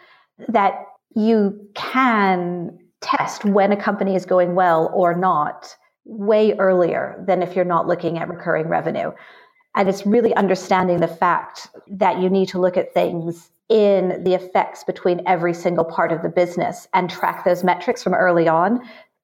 that 0.48 0.84
you 1.14 1.68
can 1.74 2.76
test 3.00 3.44
when 3.44 3.72
a 3.72 3.76
company 3.76 4.14
is 4.14 4.26
going 4.26 4.54
well 4.54 4.90
or 4.94 5.14
not 5.14 5.76
way 6.04 6.54
earlier 6.54 7.22
than 7.26 7.42
if 7.42 7.56
you're 7.56 7.64
not 7.64 7.86
looking 7.86 8.18
at 8.18 8.28
recurring 8.28 8.68
revenue. 8.68 9.10
And 9.76 9.88
it's 9.88 10.06
really 10.06 10.34
understanding 10.34 11.00
the 11.00 11.08
fact 11.08 11.68
that 11.88 12.20
you 12.20 12.30
need 12.30 12.48
to 12.48 12.60
look 12.60 12.76
at 12.76 12.94
things 12.94 13.50
in 13.68 14.22
the 14.22 14.34
effects 14.34 14.84
between 14.84 15.22
every 15.26 15.54
single 15.54 15.84
part 15.84 16.12
of 16.12 16.22
the 16.22 16.28
business 16.28 16.86
and 16.92 17.10
track 17.10 17.44
those 17.44 17.64
metrics 17.64 18.02
from 18.02 18.14
early 18.14 18.46
on 18.46 18.80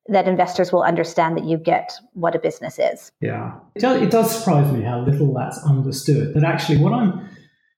that 0.09 0.27
investors 0.27 0.73
will 0.73 0.83
understand 0.83 1.37
that 1.37 1.45
you 1.45 1.57
get 1.57 1.93
what 2.15 2.35
a 2.35 2.39
business 2.39 2.79
is. 2.79 3.13
Yeah. 3.21 3.53
It 3.77 3.81
does, 3.81 4.03
it 4.03 4.11
does 4.11 4.37
surprise 4.37 4.73
me 4.73 4.83
how 4.83 5.01
little 5.01 5.33
that's 5.35 5.63
understood. 5.65 6.35
That 6.35 6.43
actually, 6.43 6.79
what 6.79 6.93
I'm 6.93 7.29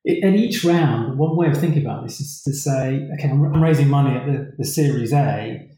at 0.07 0.35
each 0.35 0.65
round, 0.65 1.19
one 1.19 1.37
way 1.37 1.49
of 1.49 1.59
thinking 1.59 1.85
about 1.85 2.05
this 2.05 2.21
is 2.21 2.43
to 2.45 2.55
say, 2.55 3.07
okay, 3.15 3.29
I'm, 3.29 3.63
raising 3.63 3.89
money 3.89 4.17
at 4.17 4.27
the, 4.27 4.53
the 4.59 4.65
Series 4.65 5.13
A, 5.13 5.69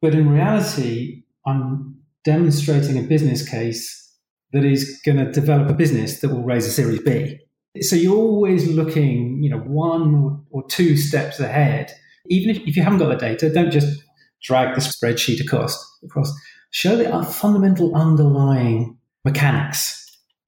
but 0.00 0.14
in 0.14 0.30
reality, 0.30 1.24
I'm 1.46 2.00
demonstrating 2.24 2.98
a 2.98 3.02
business 3.02 3.46
case 3.48 4.09
that 4.52 4.64
is 4.64 5.00
going 5.04 5.18
to 5.18 5.30
develop 5.30 5.68
a 5.70 5.74
business 5.74 6.20
that 6.20 6.28
will 6.28 6.42
raise 6.42 6.66
a 6.66 6.70
Series 6.70 7.00
B. 7.00 7.38
So 7.80 7.96
you're 7.96 8.16
always 8.16 8.68
looking, 8.68 9.42
you 9.42 9.50
know, 9.50 9.58
one 9.58 10.44
or 10.50 10.66
two 10.68 10.96
steps 10.96 11.38
ahead. 11.38 11.92
Even 12.26 12.50
if, 12.50 12.62
if 12.66 12.76
you 12.76 12.82
haven't 12.82 12.98
got 12.98 13.08
the 13.08 13.16
data, 13.16 13.52
don't 13.52 13.70
just 13.70 14.02
drag 14.42 14.74
the 14.74 14.80
spreadsheet 14.80 15.40
across. 15.40 15.78
across. 16.04 16.32
Show 16.70 16.96
the 16.96 17.24
fundamental 17.24 17.94
underlying 17.94 18.96
mechanics. 19.24 19.96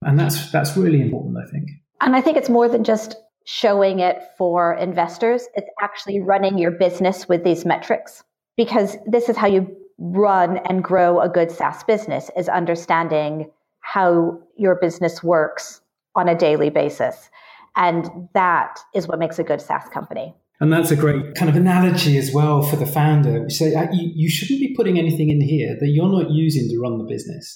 And 0.01 0.19
that's 0.19 0.51
that's 0.51 0.75
really 0.75 1.01
important, 1.01 1.37
I 1.37 1.49
think. 1.49 1.69
And 2.01 2.15
I 2.15 2.21
think 2.21 2.35
it's 2.35 2.49
more 2.49 2.67
than 2.67 2.83
just 2.83 3.15
showing 3.45 3.99
it 3.99 4.21
for 4.37 4.73
investors. 4.73 5.47
It's 5.55 5.69
actually 5.81 6.19
running 6.19 6.57
your 6.57 6.71
business 6.71 7.27
with 7.27 7.43
these 7.43 7.65
metrics 7.65 8.23
because 8.57 8.97
this 9.05 9.29
is 9.29 9.37
how 9.37 9.47
you 9.47 9.75
run 9.97 10.57
and 10.69 10.83
grow 10.83 11.21
a 11.21 11.29
good 11.29 11.51
SaaS 11.51 11.83
business 11.83 12.29
is 12.35 12.49
understanding 12.49 13.49
how 13.83 14.39
your 14.57 14.75
business 14.75 15.21
works 15.21 15.81
on 16.15 16.27
a 16.27 16.35
daily 16.35 16.69
basis. 16.69 17.29
And 17.75 18.09
that 18.33 18.79
is 18.93 19.07
what 19.07 19.19
makes 19.19 19.39
a 19.39 19.43
good 19.43 19.61
SaaS 19.61 19.87
company. 19.89 20.33
And 20.59 20.71
that's 20.71 20.91
a 20.91 20.95
great 20.95 21.35
kind 21.35 21.49
of 21.49 21.55
analogy 21.55 22.17
as 22.17 22.31
well 22.33 22.61
for 22.61 22.77
the 22.77 22.85
founder. 22.85 23.49
Say 23.49 23.75
uh, 23.75 23.87
you, 23.91 24.11
you 24.15 24.29
shouldn't 24.29 24.59
be 24.59 24.73
putting 24.75 24.97
anything 24.97 25.29
in 25.29 25.41
here 25.41 25.75
that 25.79 25.89
you're 25.89 26.09
not 26.09 26.31
using 26.31 26.69
to 26.69 26.79
run 26.79 26.97
the 26.97 27.03
business 27.03 27.55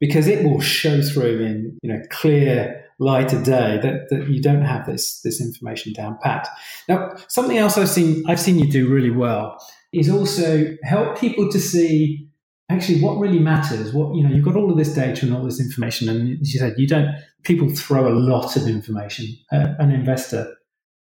because 0.00 0.26
it 0.26 0.44
will 0.44 0.60
show 0.60 1.02
through 1.02 1.44
in 1.44 1.78
you 1.82 1.92
know 1.92 2.00
clear 2.10 2.84
light 2.98 3.32
of 3.32 3.44
day 3.44 3.78
that, 3.82 4.08
that 4.08 4.28
you 4.28 4.42
don't 4.42 4.62
have 4.62 4.86
this 4.86 5.20
this 5.20 5.40
information 5.40 5.92
down 5.92 6.18
pat. 6.22 6.48
Now, 6.88 7.14
something 7.28 7.58
else 7.58 7.78
I've 7.78 7.88
seen 7.88 8.24
I've 8.26 8.40
seen 8.40 8.58
you 8.58 8.70
do 8.70 8.88
really 8.88 9.10
well 9.10 9.58
is 9.92 10.10
also 10.10 10.76
help 10.82 11.18
people 11.20 11.50
to 11.50 11.60
see 11.60 12.29
actually 12.70 13.00
what 13.00 13.18
really 13.18 13.38
matters 13.38 13.92
what 13.92 14.14
you 14.14 14.22
know 14.22 14.30
you've 14.34 14.44
got 14.44 14.56
all 14.56 14.70
of 14.70 14.78
this 14.78 14.94
data 14.94 15.26
and 15.26 15.34
all 15.34 15.44
this 15.44 15.60
information 15.60 16.08
and 16.08 16.40
as 16.40 16.54
you 16.54 16.60
said 16.60 16.74
you 16.78 16.86
don't 16.86 17.14
people 17.42 17.68
throw 17.70 18.08
a 18.08 18.14
lot 18.14 18.56
of 18.56 18.66
information 18.66 19.26
at 19.52 19.78
an 19.78 19.90
investor. 19.90 20.54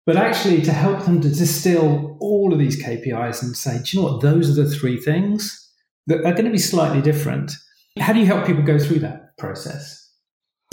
But 0.05 0.17
actually 0.17 0.61
to 0.63 0.71
help 0.71 1.05
them 1.05 1.21
to 1.21 1.29
distill 1.29 2.17
all 2.19 2.51
of 2.51 2.59
these 2.59 2.81
kpis 2.83 3.43
and 3.43 3.55
say 3.55 3.81
do 3.83 3.97
you 3.97 4.03
know 4.03 4.13
what? 4.13 4.21
Those 4.21 4.49
are 4.49 4.63
the 4.63 4.69
three 4.69 4.97
things 4.97 5.71
that 6.07 6.19
are 6.19 6.33
going 6.33 6.45
to 6.45 6.51
be 6.51 6.57
slightly 6.57 7.01
different. 7.01 7.51
How 7.99 8.13
do 8.13 8.19
you 8.19 8.25
help 8.25 8.47
people 8.47 8.63
go 8.63 8.79
through 8.79 8.99
that 8.99 9.37
process? 9.37 9.95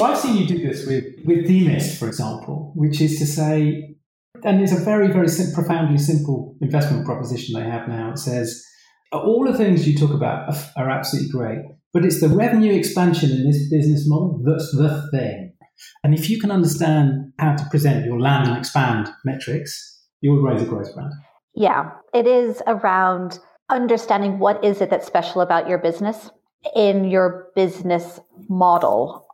I've 0.00 0.18
seen 0.18 0.36
you 0.36 0.46
do 0.46 0.58
this 0.58 0.86
with 0.86 1.04
with 1.24 1.46
demist 1.46 1.98
for 1.98 2.06
example 2.06 2.72
which 2.74 3.00
is 3.00 3.18
to 3.18 3.26
say 3.26 3.96
and 4.44 4.60
it's 4.60 4.72
a 4.72 4.84
very 4.84 5.08
very 5.08 5.28
sim- 5.28 5.54
profoundly 5.54 5.98
simple 5.98 6.56
investment 6.60 7.04
proposition 7.04 7.58
they 7.58 7.68
have 7.68 7.88
now. 7.88 8.12
It 8.12 8.18
says 8.18 8.64
all 9.12 9.44
the 9.44 9.56
things 9.56 9.86
you 9.86 9.96
talk 9.96 10.12
about 10.12 10.54
are, 10.76 10.90
absolutely 10.90 11.30
great, 11.30 11.58
but 11.92 12.04
it's 12.04 12.20
the 12.20 12.28
revenue 12.28 12.72
expansion 12.72 13.30
in 13.30 13.46
this 13.46 13.68
business 13.70 14.04
model 14.06 14.42
that's 14.44 14.72
the 14.72 15.08
thing. 15.10 15.54
And 16.02 16.14
if 16.14 16.30
you 16.30 16.40
can 16.40 16.50
understand 16.50 17.32
how 17.38 17.54
to 17.54 17.64
present 17.70 18.04
your 18.06 18.20
land 18.20 18.48
and 18.48 18.56
expand 18.56 19.08
metrics, 19.24 20.04
you 20.20 20.32
will 20.32 20.42
raise 20.42 20.62
a 20.62 20.64
growth 20.64 20.94
brand. 20.94 21.12
Yeah, 21.54 21.90
it 22.14 22.26
is 22.26 22.62
around 22.66 23.38
understanding 23.68 24.38
what 24.38 24.64
is 24.64 24.80
it 24.80 24.90
that's 24.90 25.06
special 25.06 25.40
about 25.40 25.68
your 25.68 25.78
business 25.78 26.30
in 26.74 27.04
your 27.04 27.48
business 27.54 28.20
model. 28.48 29.26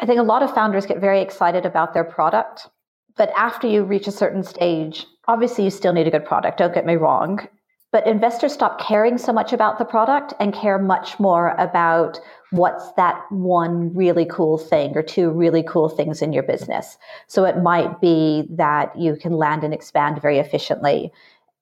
I 0.00 0.06
think 0.06 0.18
a 0.18 0.24
lot 0.24 0.42
of 0.42 0.54
founders 0.54 0.86
get 0.86 1.00
very 1.00 1.20
excited 1.20 1.64
about 1.66 1.94
their 1.94 2.04
product, 2.04 2.68
but 3.16 3.30
after 3.36 3.68
you 3.68 3.84
reach 3.84 4.06
a 4.06 4.12
certain 4.12 4.42
stage, 4.42 5.06
obviously 5.28 5.64
you 5.64 5.70
still 5.70 5.92
need 5.92 6.06
a 6.06 6.10
good 6.10 6.24
product, 6.24 6.58
don't 6.58 6.74
get 6.74 6.86
me 6.86 6.96
wrong. 6.96 7.46
But 7.92 8.06
investors 8.06 8.54
stop 8.54 8.80
caring 8.80 9.18
so 9.18 9.34
much 9.34 9.52
about 9.52 9.78
the 9.78 9.84
product 9.84 10.32
and 10.40 10.54
care 10.54 10.78
much 10.78 11.20
more 11.20 11.54
about 11.58 12.18
what's 12.50 12.90
that 12.92 13.22
one 13.30 13.94
really 13.94 14.24
cool 14.24 14.56
thing 14.56 14.96
or 14.96 15.02
two 15.02 15.30
really 15.30 15.62
cool 15.62 15.90
things 15.90 16.22
in 16.22 16.32
your 16.32 16.42
business. 16.42 16.96
So 17.26 17.44
it 17.44 17.62
might 17.62 18.00
be 18.00 18.44
that 18.50 18.98
you 18.98 19.16
can 19.16 19.32
land 19.32 19.62
and 19.62 19.74
expand 19.74 20.22
very 20.22 20.38
efficiently. 20.38 21.12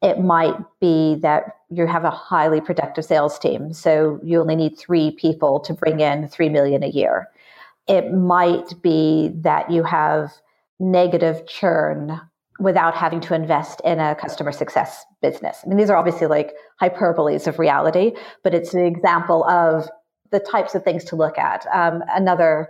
It 0.03 0.21
might 0.21 0.57
be 0.81 1.17
that 1.17 1.57
you 1.69 1.87
have 1.87 2.05
a 2.05 2.11
highly 2.11 2.61
productive 2.61 3.05
sales 3.05 3.37
team. 3.39 3.73
So 3.73 4.21
you 4.23 4.41
only 4.41 4.57
need 4.57 4.79
three 4.79 5.11
people 5.11 5.59
to 5.61 5.75
bring 5.75 5.99
in 5.99 6.29
three 6.29 6.49
million 6.49 6.85
a 6.85 6.89
year. 6.89 7.29
It 7.89 8.13
might 8.13 8.81
be 8.83 9.33
that 9.35 9.71
you 9.71 9.83
have 9.83 10.33
negative 10.79 11.47
churn 11.47 12.21
without 12.61 12.95
having 12.95 13.21
to 13.21 13.35
invest 13.35 13.81
in 13.85 13.99
a 13.99 14.15
customer 14.15 14.53
success 14.53 15.05
business. 15.23 15.59
I 15.65 15.69
mean, 15.69 15.79
these 15.79 15.91
are 15.91 15.97
obviously 15.97 16.27
like 16.27 16.53
hyperboles 16.81 17.47
of 17.47 17.59
reality, 17.59 18.13
but 18.45 18.55
it's 18.55 18.75
an 18.75 18.85
example 18.85 19.45
of 19.45 19.89
the 20.31 20.41
types 20.41 20.75
of 20.75 20.85
things 20.85 21.05
to 21.05 21.17
look 21.17 21.39
at. 21.39 21.67
Um, 21.73 22.03
another 22.11 22.69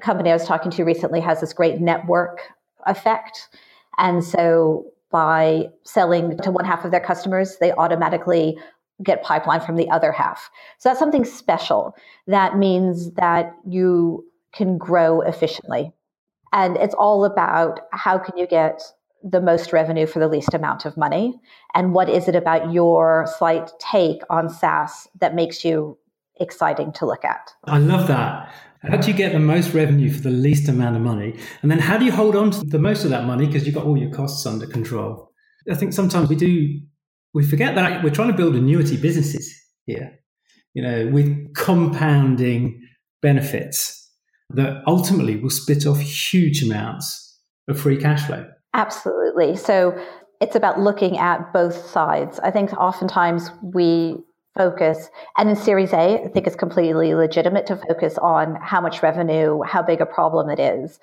company 0.00 0.30
I 0.30 0.34
was 0.34 0.46
talking 0.46 0.70
to 0.72 0.84
recently 0.84 1.20
has 1.20 1.40
this 1.40 1.52
great 1.52 1.80
network 1.80 2.40
effect. 2.86 3.48
And 3.98 4.24
so 4.24 4.86
by 5.10 5.68
selling 5.84 6.38
to 6.38 6.50
one 6.50 6.64
half 6.64 6.84
of 6.84 6.90
their 6.90 7.00
customers, 7.00 7.58
they 7.60 7.72
automatically 7.72 8.56
get 9.02 9.22
pipeline 9.22 9.60
from 9.60 9.76
the 9.76 9.90
other 9.90 10.12
half. 10.12 10.50
So 10.78 10.88
that's 10.88 10.98
something 10.98 11.24
special. 11.24 11.94
That 12.26 12.56
means 12.56 13.10
that 13.12 13.52
you 13.66 14.24
can 14.52 14.78
grow 14.78 15.20
efficiently. 15.20 15.92
And 16.52 16.76
it's 16.76 16.94
all 16.94 17.24
about 17.24 17.80
how 17.92 18.18
can 18.18 18.36
you 18.38 18.46
get 18.46 18.82
the 19.22 19.40
most 19.40 19.72
revenue 19.72 20.06
for 20.06 20.18
the 20.18 20.28
least 20.28 20.54
amount 20.54 20.84
of 20.84 20.96
money? 20.96 21.40
And 21.74 21.92
what 21.92 22.08
is 22.08 22.28
it 22.28 22.36
about 22.36 22.72
your 22.72 23.26
slight 23.38 23.70
take 23.78 24.22
on 24.30 24.48
SaaS 24.48 25.08
that 25.20 25.34
makes 25.34 25.64
you 25.64 25.98
exciting 26.40 26.92
to 26.92 27.06
look 27.06 27.24
at? 27.24 27.52
I 27.64 27.78
love 27.78 28.08
that. 28.08 28.52
How 28.82 28.96
do 28.96 29.08
you 29.08 29.16
get 29.16 29.32
the 29.32 29.38
most 29.38 29.74
revenue 29.74 30.10
for 30.10 30.22
the 30.22 30.30
least 30.30 30.68
amount 30.68 30.96
of 30.96 31.02
money? 31.02 31.38
And 31.62 31.70
then 31.70 31.78
how 31.78 31.98
do 31.98 32.04
you 32.04 32.10
hold 32.10 32.34
on 32.34 32.50
to 32.50 32.64
the 32.64 32.80
most 32.80 33.04
of 33.04 33.10
that 33.10 33.24
money 33.24 33.46
because 33.46 33.64
you've 33.64 33.76
got 33.76 33.84
all 33.84 33.96
your 33.96 34.10
costs 34.10 34.44
under 34.44 34.66
control? 34.66 35.30
I 35.70 35.76
think 35.76 35.92
sometimes 35.92 36.28
we 36.28 36.34
do, 36.34 36.80
we 37.32 37.46
forget 37.46 37.76
that 37.76 38.02
we're 38.02 38.10
trying 38.10 38.28
to 38.28 38.36
build 38.36 38.56
annuity 38.56 38.96
businesses 38.96 39.54
here, 39.86 40.18
you 40.74 40.82
know, 40.82 41.06
with 41.12 41.54
compounding 41.54 42.82
benefits 43.20 44.10
that 44.50 44.82
ultimately 44.88 45.36
will 45.36 45.50
spit 45.50 45.86
off 45.86 46.00
huge 46.00 46.64
amounts 46.64 47.38
of 47.68 47.80
free 47.80 47.96
cash 47.96 48.26
flow. 48.26 48.46
Absolutely. 48.74 49.56
So 49.56 49.98
it's 50.40 50.56
about 50.56 50.80
looking 50.80 51.18
at 51.18 51.52
both 51.52 51.86
sides. 51.86 52.40
I 52.40 52.50
think 52.50 52.72
oftentimes 52.72 53.50
we 53.62 54.16
focus, 54.56 55.08
and 55.36 55.48
in 55.48 55.56
Series 55.56 55.92
A, 55.92 56.24
I 56.24 56.28
think 56.28 56.46
it's 56.46 56.56
completely 56.56 57.14
legitimate 57.14 57.66
to 57.66 57.76
focus 57.76 58.18
on 58.18 58.56
how 58.56 58.80
much 58.80 59.02
revenue, 59.02 59.62
how 59.62 59.82
big 59.82 60.00
a 60.00 60.06
problem 60.06 60.50
it 60.50 60.58
is. 60.58 60.98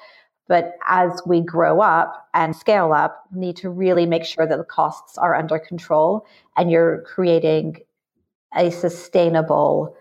But 0.48 0.74
as 0.88 1.22
we 1.28 1.42
grow 1.42 1.80
up 1.80 2.28
and 2.34 2.56
scale 2.56 2.92
up, 2.92 3.24
we 3.32 3.40
need 3.40 3.56
to 3.58 3.70
really 3.70 4.08
make 4.08 4.26
sure 4.26 4.48
that 4.48 4.58
the 4.58 4.64
costs 4.64 5.18
are 5.18 5.36
under 5.36 5.60
control 5.60 6.26
and 6.58 6.72
you're 6.72 7.04
creating 7.04 7.78
a 8.56 8.72
sustainable, 8.72 9.96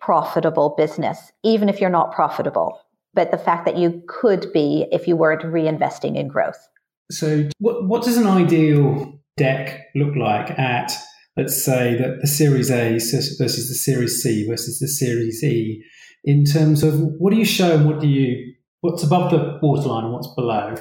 profitable 0.00 0.74
business, 0.76 1.32
even 1.42 1.68
if 1.68 1.80
you're 1.80 1.90
not 1.90 2.12
profitable. 2.12 2.80
But 3.12 3.30
the 3.30 3.38
fact 3.38 3.66
that 3.66 3.76
you 3.76 4.02
could 4.08 4.50
be 4.54 4.86
if 4.90 5.06
you 5.06 5.16
weren't 5.16 5.42
reinvesting 5.42 6.16
in 6.16 6.28
growth. 6.28 6.66
So, 7.10 7.48
what, 7.58 7.86
what 7.86 8.04
does 8.04 8.16
an 8.16 8.26
ideal 8.26 9.20
deck 9.36 9.86
look 9.94 10.14
like 10.16 10.50
at, 10.58 10.92
let's 11.36 11.64
say, 11.64 11.96
the 12.20 12.26
Series 12.26 12.70
A 12.70 12.92
versus 12.92 13.38
the 13.38 13.74
Series 13.74 14.22
C 14.22 14.46
versus 14.48 14.78
the 14.78 14.88
Series 14.88 15.42
E, 15.42 15.82
in 16.24 16.44
terms 16.44 16.82
of 16.82 17.00
what 17.18 17.32
do 17.32 17.38
you 17.38 17.44
show 17.44 17.74
and 17.76 17.86
what 17.86 18.00
do 18.00 18.06
you, 18.06 18.54
what's 18.80 19.02
above 19.02 19.30
the 19.30 19.58
waterline 19.62 20.04
and 20.04 20.12
what's 20.12 20.32
below? 20.34 20.74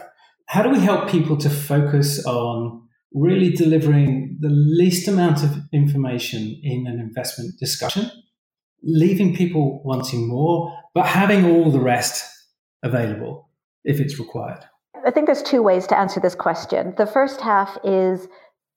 How 0.47 0.63
do 0.63 0.69
we 0.69 0.79
help 0.79 1.09
people 1.09 1.37
to 1.37 1.49
focus 1.49 2.25
on 2.25 2.87
really 3.13 3.51
delivering 3.51 4.37
the 4.39 4.49
least 4.49 5.07
amount 5.07 5.43
of 5.43 5.57
information 5.73 6.59
in 6.63 6.85
an 6.87 6.99
investment 6.99 7.57
discussion, 7.59 8.11
leaving 8.83 9.35
people 9.35 9.81
wanting 9.83 10.27
more, 10.27 10.75
but 10.93 11.05
having 11.05 11.45
all 11.45 11.71
the 11.71 11.79
rest 11.79 12.25
available 12.83 13.49
if 13.83 13.99
it's 13.99 14.19
required? 14.19 14.63
I 15.05 15.11
think 15.11 15.25
there's 15.25 15.43
two 15.43 15.61
ways 15.61 15.87
to 15.87 15.97
answer 15.97 16.19
this 16.19 16.35
question. 16.35 16.93
The 16.97 17.05
first 17.05 17.41
half 17.41 17.77
is 17.83 18.27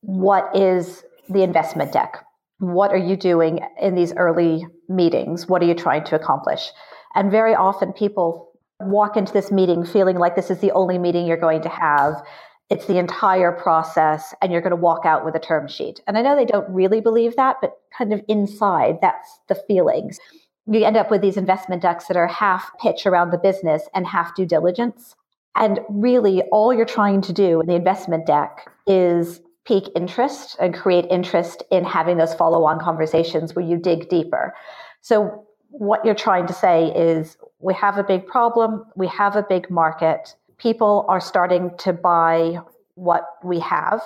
what 0.01 0.55
is 0.57 1.05
the 1.29 1.43
investment 1.43 1.93
deck? 1.93 2.25
What 2.59 2.93
are 2.93 2.99
you 2.99 3.17
doing 3.17 3.61
in 3.81 3.95
these 3.95 4.13
early 4.15 4.67
meetings? 4.89 5.49
What 5.49 5.63
are 5.63 5.67
you 5.67 5.75
trying 5.75 6.05
to 6.05 6.17
accomplish? 6.17 6.71
And 7.15 7.31
very 7.31 7.55
often 7.55 7.93
people 7.93 8.53
walk 8.81 9.17
into 9.17 9.33
this 9.33 9.51
meeting 9.51 9.85
feeling 9.85 10.19
like 10.19 10.37
this 10.37 10.51
is 10.51 10.61
the 10.61 10.73
only 10.73 10.99
meeting 10.99 11.27
you're 11.27 11.37
going 11.37 11.63
to 11.63 11.69
have. 11.69 12.23
It's 12.71 12.87
the 12.87 12.99
entire 12.99 13.53
process, 13.53 14.35
and 14.41 14.51
you're 14.51 14.63
going 14.63 14.71
to 14.71 14.77
walk 14.77 15.05
out 15.05 15.25
with 15.25 15.35
a 15.35 15.41
term 15.41 15.69
sheet. 15.69 16.01
And 16.07 16.17
I 16.17 16.23
know 16.23 16.35
they 16.35 16.47
don't 16.47 16.69
really 16.73 17.01
believe 17.01 17.37
that, 17.37 17.57
but 17.61 17.73
kind 17.97 18.13
of 18.13 18.23
inside, 18.29 18.99
that's 19.03 19.41
the 19.49 19.55
feelings. 19.55 20.19
You 20.67 20.85
end 20.85 20.97
up 20.97 21.11
with 21.11 21.21
these 21.21 21.37
investment 21.37 21.83
decks 21.83 22.07
that 22.07 22.17
are 22.17 22.29
half 22.29 22.71
pitch 22.81 23.05
around 23.05 23.31
the 23.31 23.39
business 23.39 23.83
and 23.95 24.07
half 24.07 24.35
due 24.35 24.47
diligence. 24.47 25.15
And 25.57 25.81
really, 25.89 26.43
all 26.51 26.73
you're 26.73 26.87
trying 26.87 27.21
to 27.23 27.33
do 27.33 27.61
in 27.61 27.67
the 27.67 27.75
investment 27.75 28.27
deck 28.27 28.71
is 28.87 29.41
pique 29.65 29.91
interest 29.95 30.57
and 30.61 30.75
create 30.75 31.07
interest 31.11 31.63
in 31.71 31.85
having 31.85 32.17
those 32.17 32.35
follow 32.35 32.65
on 32.65 32.81
conversations 32.81 33.55
where 33.55 33.65
you 33.65 33.77
dig 33.77 34.09
deeper. 34.09 34.55
So, 35.03 35.47
what 35.69 36.05
you're 36.05 36.15
trying 36.15 36.47
to 36.47 36.53
say 36.53 36.93
is 36.95 37.37
we 37.59 37.75
have 37.75 37.97
a 37.97 38.05
big 38.05 38.27
problem, 38.27 38.85
we 38.97 39.07
have 39.09 39.37
a 39.37 39.43
big 39.43 39.71
market, 39.71 40.35
people 40.59 41.07
are 41.09 41.21
starting 41.21 41.71
to 41.79 41.93
buy 41.93 42.59
what 42.95 43.25
we 43.43 43.59
have, 43.61 44.03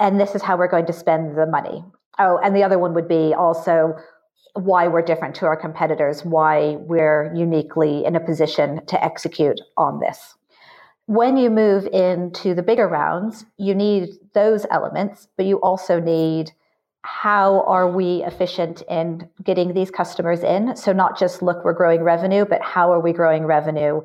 and 0.00 0.20
this 0.20 0.34
is 0.34 0.42
how 0.42 0.56
we're 0.56 0.68
going 0.68 0.86
to 0.86 0.92
spend 0.92 1.36
the 1.36 1.46
money. 1.46 1.84
Oh, 2.18 2.38
and 2.42 2.54
the 2.54 2.62
other 2.62 2.78
one 2.78 2.94
would 2.94 3.08
be 3.08 3.32
also 3.34 3.94
why 4.54 4.86
we're 4.86 5.02
different 5.02 5.34
to 5.36 5.46
our 5.46 5.56
competitors, 5.56 6.24
why 6.24 6.76
we're 6.80 7.32
uniquely 7.34 8.04
in 8.04 8.14
a 8.14 8.20
position 8.20 8.84
to 8.86 9.02
execute 9.04 9.60
on 9.76 10.00
this. 10.00 10.36
When 11.06 11.36
you 11.36 11.50
move 11.50 11.86
into 11.86 12.54
the 12.54 12.62
bigger 12.62 12.88
rounds, 12.88 13.44
you 13.58 13.74
need 13.74 14.10
those 14.32 14.64
elements, 14.70 15.28
but 15.36 15.44
you 15.44 15.58
also 15.60 16.00
need 16.00 16.52
how 17.02 17.62
are 17.66 17.90
we 17.90 18.24
efficient 18.24 18.82
in 18.88 19.28
getting 19.42 19.74
these 19.74 19.90
customers 19.90 20.42
in? 20.42 20.74
So, 20.74 20.94
not 20.94 21.18
just 21.18 21.42
look, 21.42 21.62
we're 21.62 21.74
growing 21.74 22.02
revenue, 22.02 22.46
but 22.46 22.62
how 22.62 22.90
are 22.90 23.00
we 23.00 23.12
growing 23.12 23.44
revenue? 23.44 24.00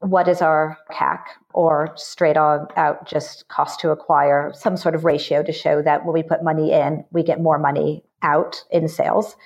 What 0.00 0.26
is 0.26 0.42
our 0.42 0.76
CAC 0.90 1.20
or 1.52 1.92
straight 1.94 2.36
on 2.36 2.66
out 2.76 3.06
just 3.06 3.46
cost 3.46 3.78
to 3.80 3.90
acquire, 3.90 4.52
some 4.52 4.76
sort 4.76 4.96
of 4.96 5.04
ratio 5.04 5.44
to 5.44 5.52
show 5.52 5.80
that 5.82 6.04
when 6.04 6.12
we 6.12 6.24
put 6.24 6.42
money 6.42 6.72
in, 6.72 7.04
we 7.12 7.22
get 7.22 7.40
more 7.40 7.58
money 7.58 8.02
out 8.22 8.64
in 8.72 8.88
sales. 8.88 9.36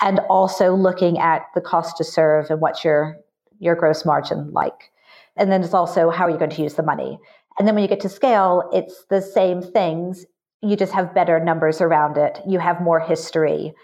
And 0.00 0.20
also 0.30 0.74
looking 0.74 1.18
at 1.18 1.42
the 1.54 1.60
cost 1.60 1.98
to 1.98 2.04
serve 2.04 2.50
and 2.50 2.60
what's 2.60 2.82
your, 2.82 3.18
your 3.58 3.74
gross 3.74 4.06
margin 4.06 4.50
like. 4.52 4.90
And 5.36 5.50
then 5.50 5.62
it's 5.62 5.74
also 5.74 6.10
how 6.10 6.26
are 6.26 6.30
you 6.30 6.38
going 6.38 6.50
to 6.50 6.62
use 6.62 6.74
the 6.74 6.82
money? 6.82 7.18
And 7.58 7.66
then 7.66 7.74
when 7.74 7.82
you 7.82 7.88
get 7.88 8.00
to 8.00 8.08
scale, 8.08 8.68
it's 8.72 9.04
the 9.10 9.20
same 9.20 9.62
things. 9.62 10.26
You 10.62 10.76
just 10.76 10.92
have 10.92 11.14
better 11.14 11.38
numbers 11.38 11.80
around 11.80 12.16
it. 12.16 12.40
You 12.46 12.58
have 12.58 12.80
more 12.80 13.00
history. 13.00 13.74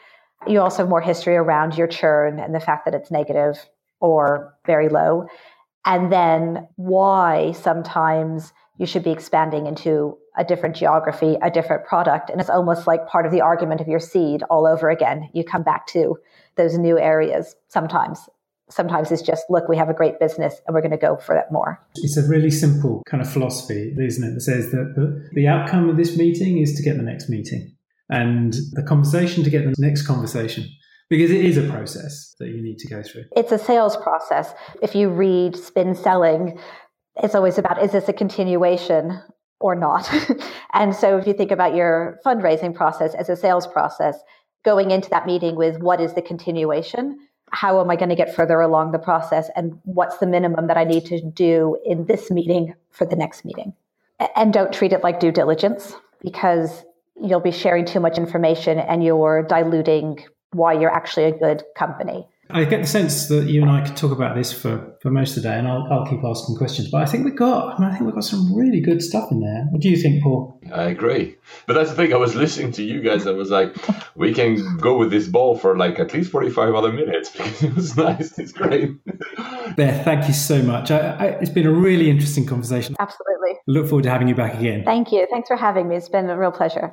You 0.46 0.60
also 0.60 0.78
have 0.78 0.88
more 0.88 1.00
history 1.00 1.36
around 1.36 1.76
your 1.76 1.86
churn 1.86 2.40
and 2.40 2.54
the 2.54 2.60
fact 2.60 2.84
that 2.86 2.94
it's 2.94 3.10
negative 3.10 3.56
or 4.00 4.54
very 4.66 4.88
low. 4.88 5.26
And 5.84 6.12
then 6.12 6.68
why 6.76 7.52
sometimes 7.52 8.52
you 8.78 8.86
should 8.86 9.04
be 9.04 9.10
expanding 9.10 9.66
into 9.66 10.16
a 10.36 10.44
different 10.44 10.74
geography, 10.74 11.36
a 11.42 11.50
different 11.50 11.84
product. 11.84 12.30
And 12.30 12.40
it's 12.40 12.48
almost 12.48 12.86
like 12.86 13.06
part 13.06 13.26
of 13.26 13.32
the 13.32 13.42
argument 13.42 13.80
of 13.80 13.88
your 13.88 14.00
seed 14.00 14.42
all 14.44 14.66
over 14.66 14.88
again. 14.88 15.28
You 15.34 15.44
come 15.44 15.62
back 15.62 15.86
to 15.88 16.16
those 16.56 16.78
new 16.78 16.98
areas 16.98 17.54
sometimes 17.68 18.28
sometimes 18.70 19.10
it's 19.10 19.22
just 19.22 19.44
look 19.48 19.68
we 19.68 19.76
have 19.76 19.88
a 19.88 19.94
great 19.94 20.18
business 20.18 20.60
and 20.66 20.74
we're 20.74 20.80
going 20.80 20.90
to 20.90 20.96
go 20.96 21.16
for 21.16 21.34
that 21.34 21.52
more. 21.52 21.80
It's 21.96 22.16
a 22.16 22.26
really 22.26 22.50
simple 22.50 23.02
kind 23.06 23.22
of 23.22 23.30
philosophy 23.30 23.94
isn't 23.98 24.24
it 24.24 24.34
that 24.34 24.40
says 24.40 24.70
that 24.70 24.94
the, 24.96 25.28
the 25.32 25.48
outcome 25.48 25.88
of 25.88 25.96
this 25.96 26.16
meeting 26.16 26.58
is 26.58 26.74
to 26.74 26.82
get 26.82 26.96
the 26.96 27.02
next 27.02 27.28
meeting 27.28 27.74
and 28.08 28.54
the 28.72 28.82
conversation 28.82 29.44
to 29.44 29.50
get 29.50 29.64
the 29.64 29.74
next 29.78 30.06
conversation 30.06 30.68
because 31.08 31.30
it 31.30 31.44
is 31.44 31.56
a 31.56 31.68
process 31.68 32.34
that 32.38 32.48
you 32.48 32.62
need 32.62 32.78
to 32.78 32.88
go 32.88 33.02
through. 33.02 33.24
It's 33.36 33.52
a 33.52 33.58
sales 33.58 33.96
process. 33.96 34.52
If 34.80 34.94
you 34.94 35.08
read 35.08 35.56
spin 35.56 35.94
selling 35.94 36.58
it's 37.22 37.34
always 37.34 37.58
about 37.58 37.82
is 37.82 37.92
this 37.92 38.08
a 38.08 38.12
continuation 38.12 39.20
or 39.60 39.74
not? 39.74 40.10
And 40.72 40.94
so 40.94 41.18
if 41.18 41.26
you 41.26 41.32
think 41.32 41.50
about 41.50 41.74
your 41.74 42.20
fundraising 42.24 42.74
process 42.74 43.12
as 43.14 43.28
a 43.28 43.34
sales 43.34 43.66
process 43.66 44.16
going 44.64 44.92
into 44.92 45.10
that 45.10 45.26
meeting 45.26 45.56
with 45.56 45.80
what 45.80 46.00
is 46.00 46.14
the 46.14 46.22
continuation 46.22 47.18
how 47.50 47.80
am 47.80 47.90
I 47.90 47.96
going 47.96 48.08
to 48.08 48.14
get 48.14 48.34
further 48.34 48.60
along 48.60 48.92
the 48.92 48.98
process 48.98 49.50
and 49.56 49.78
what's 49.84 50.18
the 50.18 50.26
minimum 50.26 50.66
that 50.68 50.76
I 50.76 50.84
need 50.84 51.06
to 51.06 51.20
do 51.20 51.76
in 51.84 52.06
this 52.06 52.30
meeting 52.30 52.74
for 52.90 53.04
the 53.04 53.16
next 53.16 53.44
meeting. 53.44 53.72
And 54.36 54.52
don't 54.52 54.72
treat 54.72 54.92
it 54.92 55.02
like 55.02 55.20
due 55.20 55.32
diligence 55.32 55.94
because 56.22 56.84
you'll 57.20 57.40
be 57.40 57.50
sharing 57.50 57.84
too 57.84 58.00
much 58.00 58.18
information 58.18 58.78
and 58.78 59.02
you're 59.02 59.42
diluting 59.42 60.24
why 60.52 60.72
you're 60.74 60.94
actually 60.94 61.24
a 61.24 61.32
good 61.32 61.62
company. 61.76 62.26
I 62.52 62.64
get 62.64 62.82
the 62.82 62.86
sense 62.86 63.28
that 63.28 63.48
you 63.48 63.62
and 63.62 63.70
I 63.70 63.86
could 63.86 63.96
talk 63.96 64.12
about 64.12 64.36
this 64.36 64.52
for, 64.52 64.96
for 65.00 65.10
most 65.10 65.36
of 65.36 65.42
the 65.42 65.48
day, 65.48 65.58
and 65.58 65.66
I'll, 65.68 65.86
I'll 65.90 66.06
keep 66.06 66.20
asking 66.24 66.56
questions. 66.56 66.90
But 66.90 67.02
I 67.02 67.06
think 67.06 67.24
we 67.24 67.30
got, 67.30 67.74
I, 67.74 67.80
mean, 67.80 67.88
I 67.88 67.92
think 67.92 68.06
we've 68.06 68.14
got 68.14 68.24
some 68.24 68.54
really 68.54 68.80
good 68.80 69.02
stuff 69.02 69.30
in 69.30 69.40
there. 69.40 69.66
What 69.70 69.80
do 69.80 69.88
you 69.88 69.96
think, 69.96 70.22
Paul? 70.22 70.60
I 70.72 70.84
agree, 70.84 71.36
but 71.66 71.74
that's 71.74 71.90
the 71.90 71.96
thing. 71.96 72.12
I 72.12 72.16
was 72.16 72.34
listening 72.34 72.72
to 72.72 72.82
you 72.82 73.00
guys. 73.00 73.26
I 73.26 73.32
was 73.32 73.50
like, 73.50 73.74
we 74.16 74.32
can 74.32 74.76
go 74.78 74.96
with 74.96 75.10
this 75.10 75.28
ball 75.28 75.56
for 75.56 75.76
like 75.76 75.98
at 75.98 76.12
least 76.14 76.30
forty-five 76.30 76.74
other 76.74 76.92
minutes 76.92 77.30
because 77.36 77.62
it 77.62 77.74
was 77.74 77.96
nice. 77.96 78.38
It's 78.38 78.52
great. 78.52 78.92
Beth, 79.76 80.04
thank 80.04 80.26
you 80.26 80.34
so 80.34 80.62
much. 80.62 80.90
I, 80.90 80.98
I, 80.98 81.24
it's 81.40 81.50
been 81.50 81.66
a 81.66 81.72
really 81.72 82.10
interesting 82.10 82.46
conversation. 82.46 82.96
Absolutely. 82.98 83.58
Look 83.66 83.88
forward 83.88 84.04
to 84.04 84.10
having 84.10 84.28
you 84.28 84.34
back 84.34 84.54
again. 84.54 84.84
Thank 84.84 85.12
you. 85.12 85.26
Thanks 85.30 85.48
for 85.48 85.56
having 85.56 85.88
me. 85.88 85.96
It's 85.96 86.08
been 86.08 86.28
a 86.28 86.38
real 86.38 86.52
pleasure. 86.52 86.92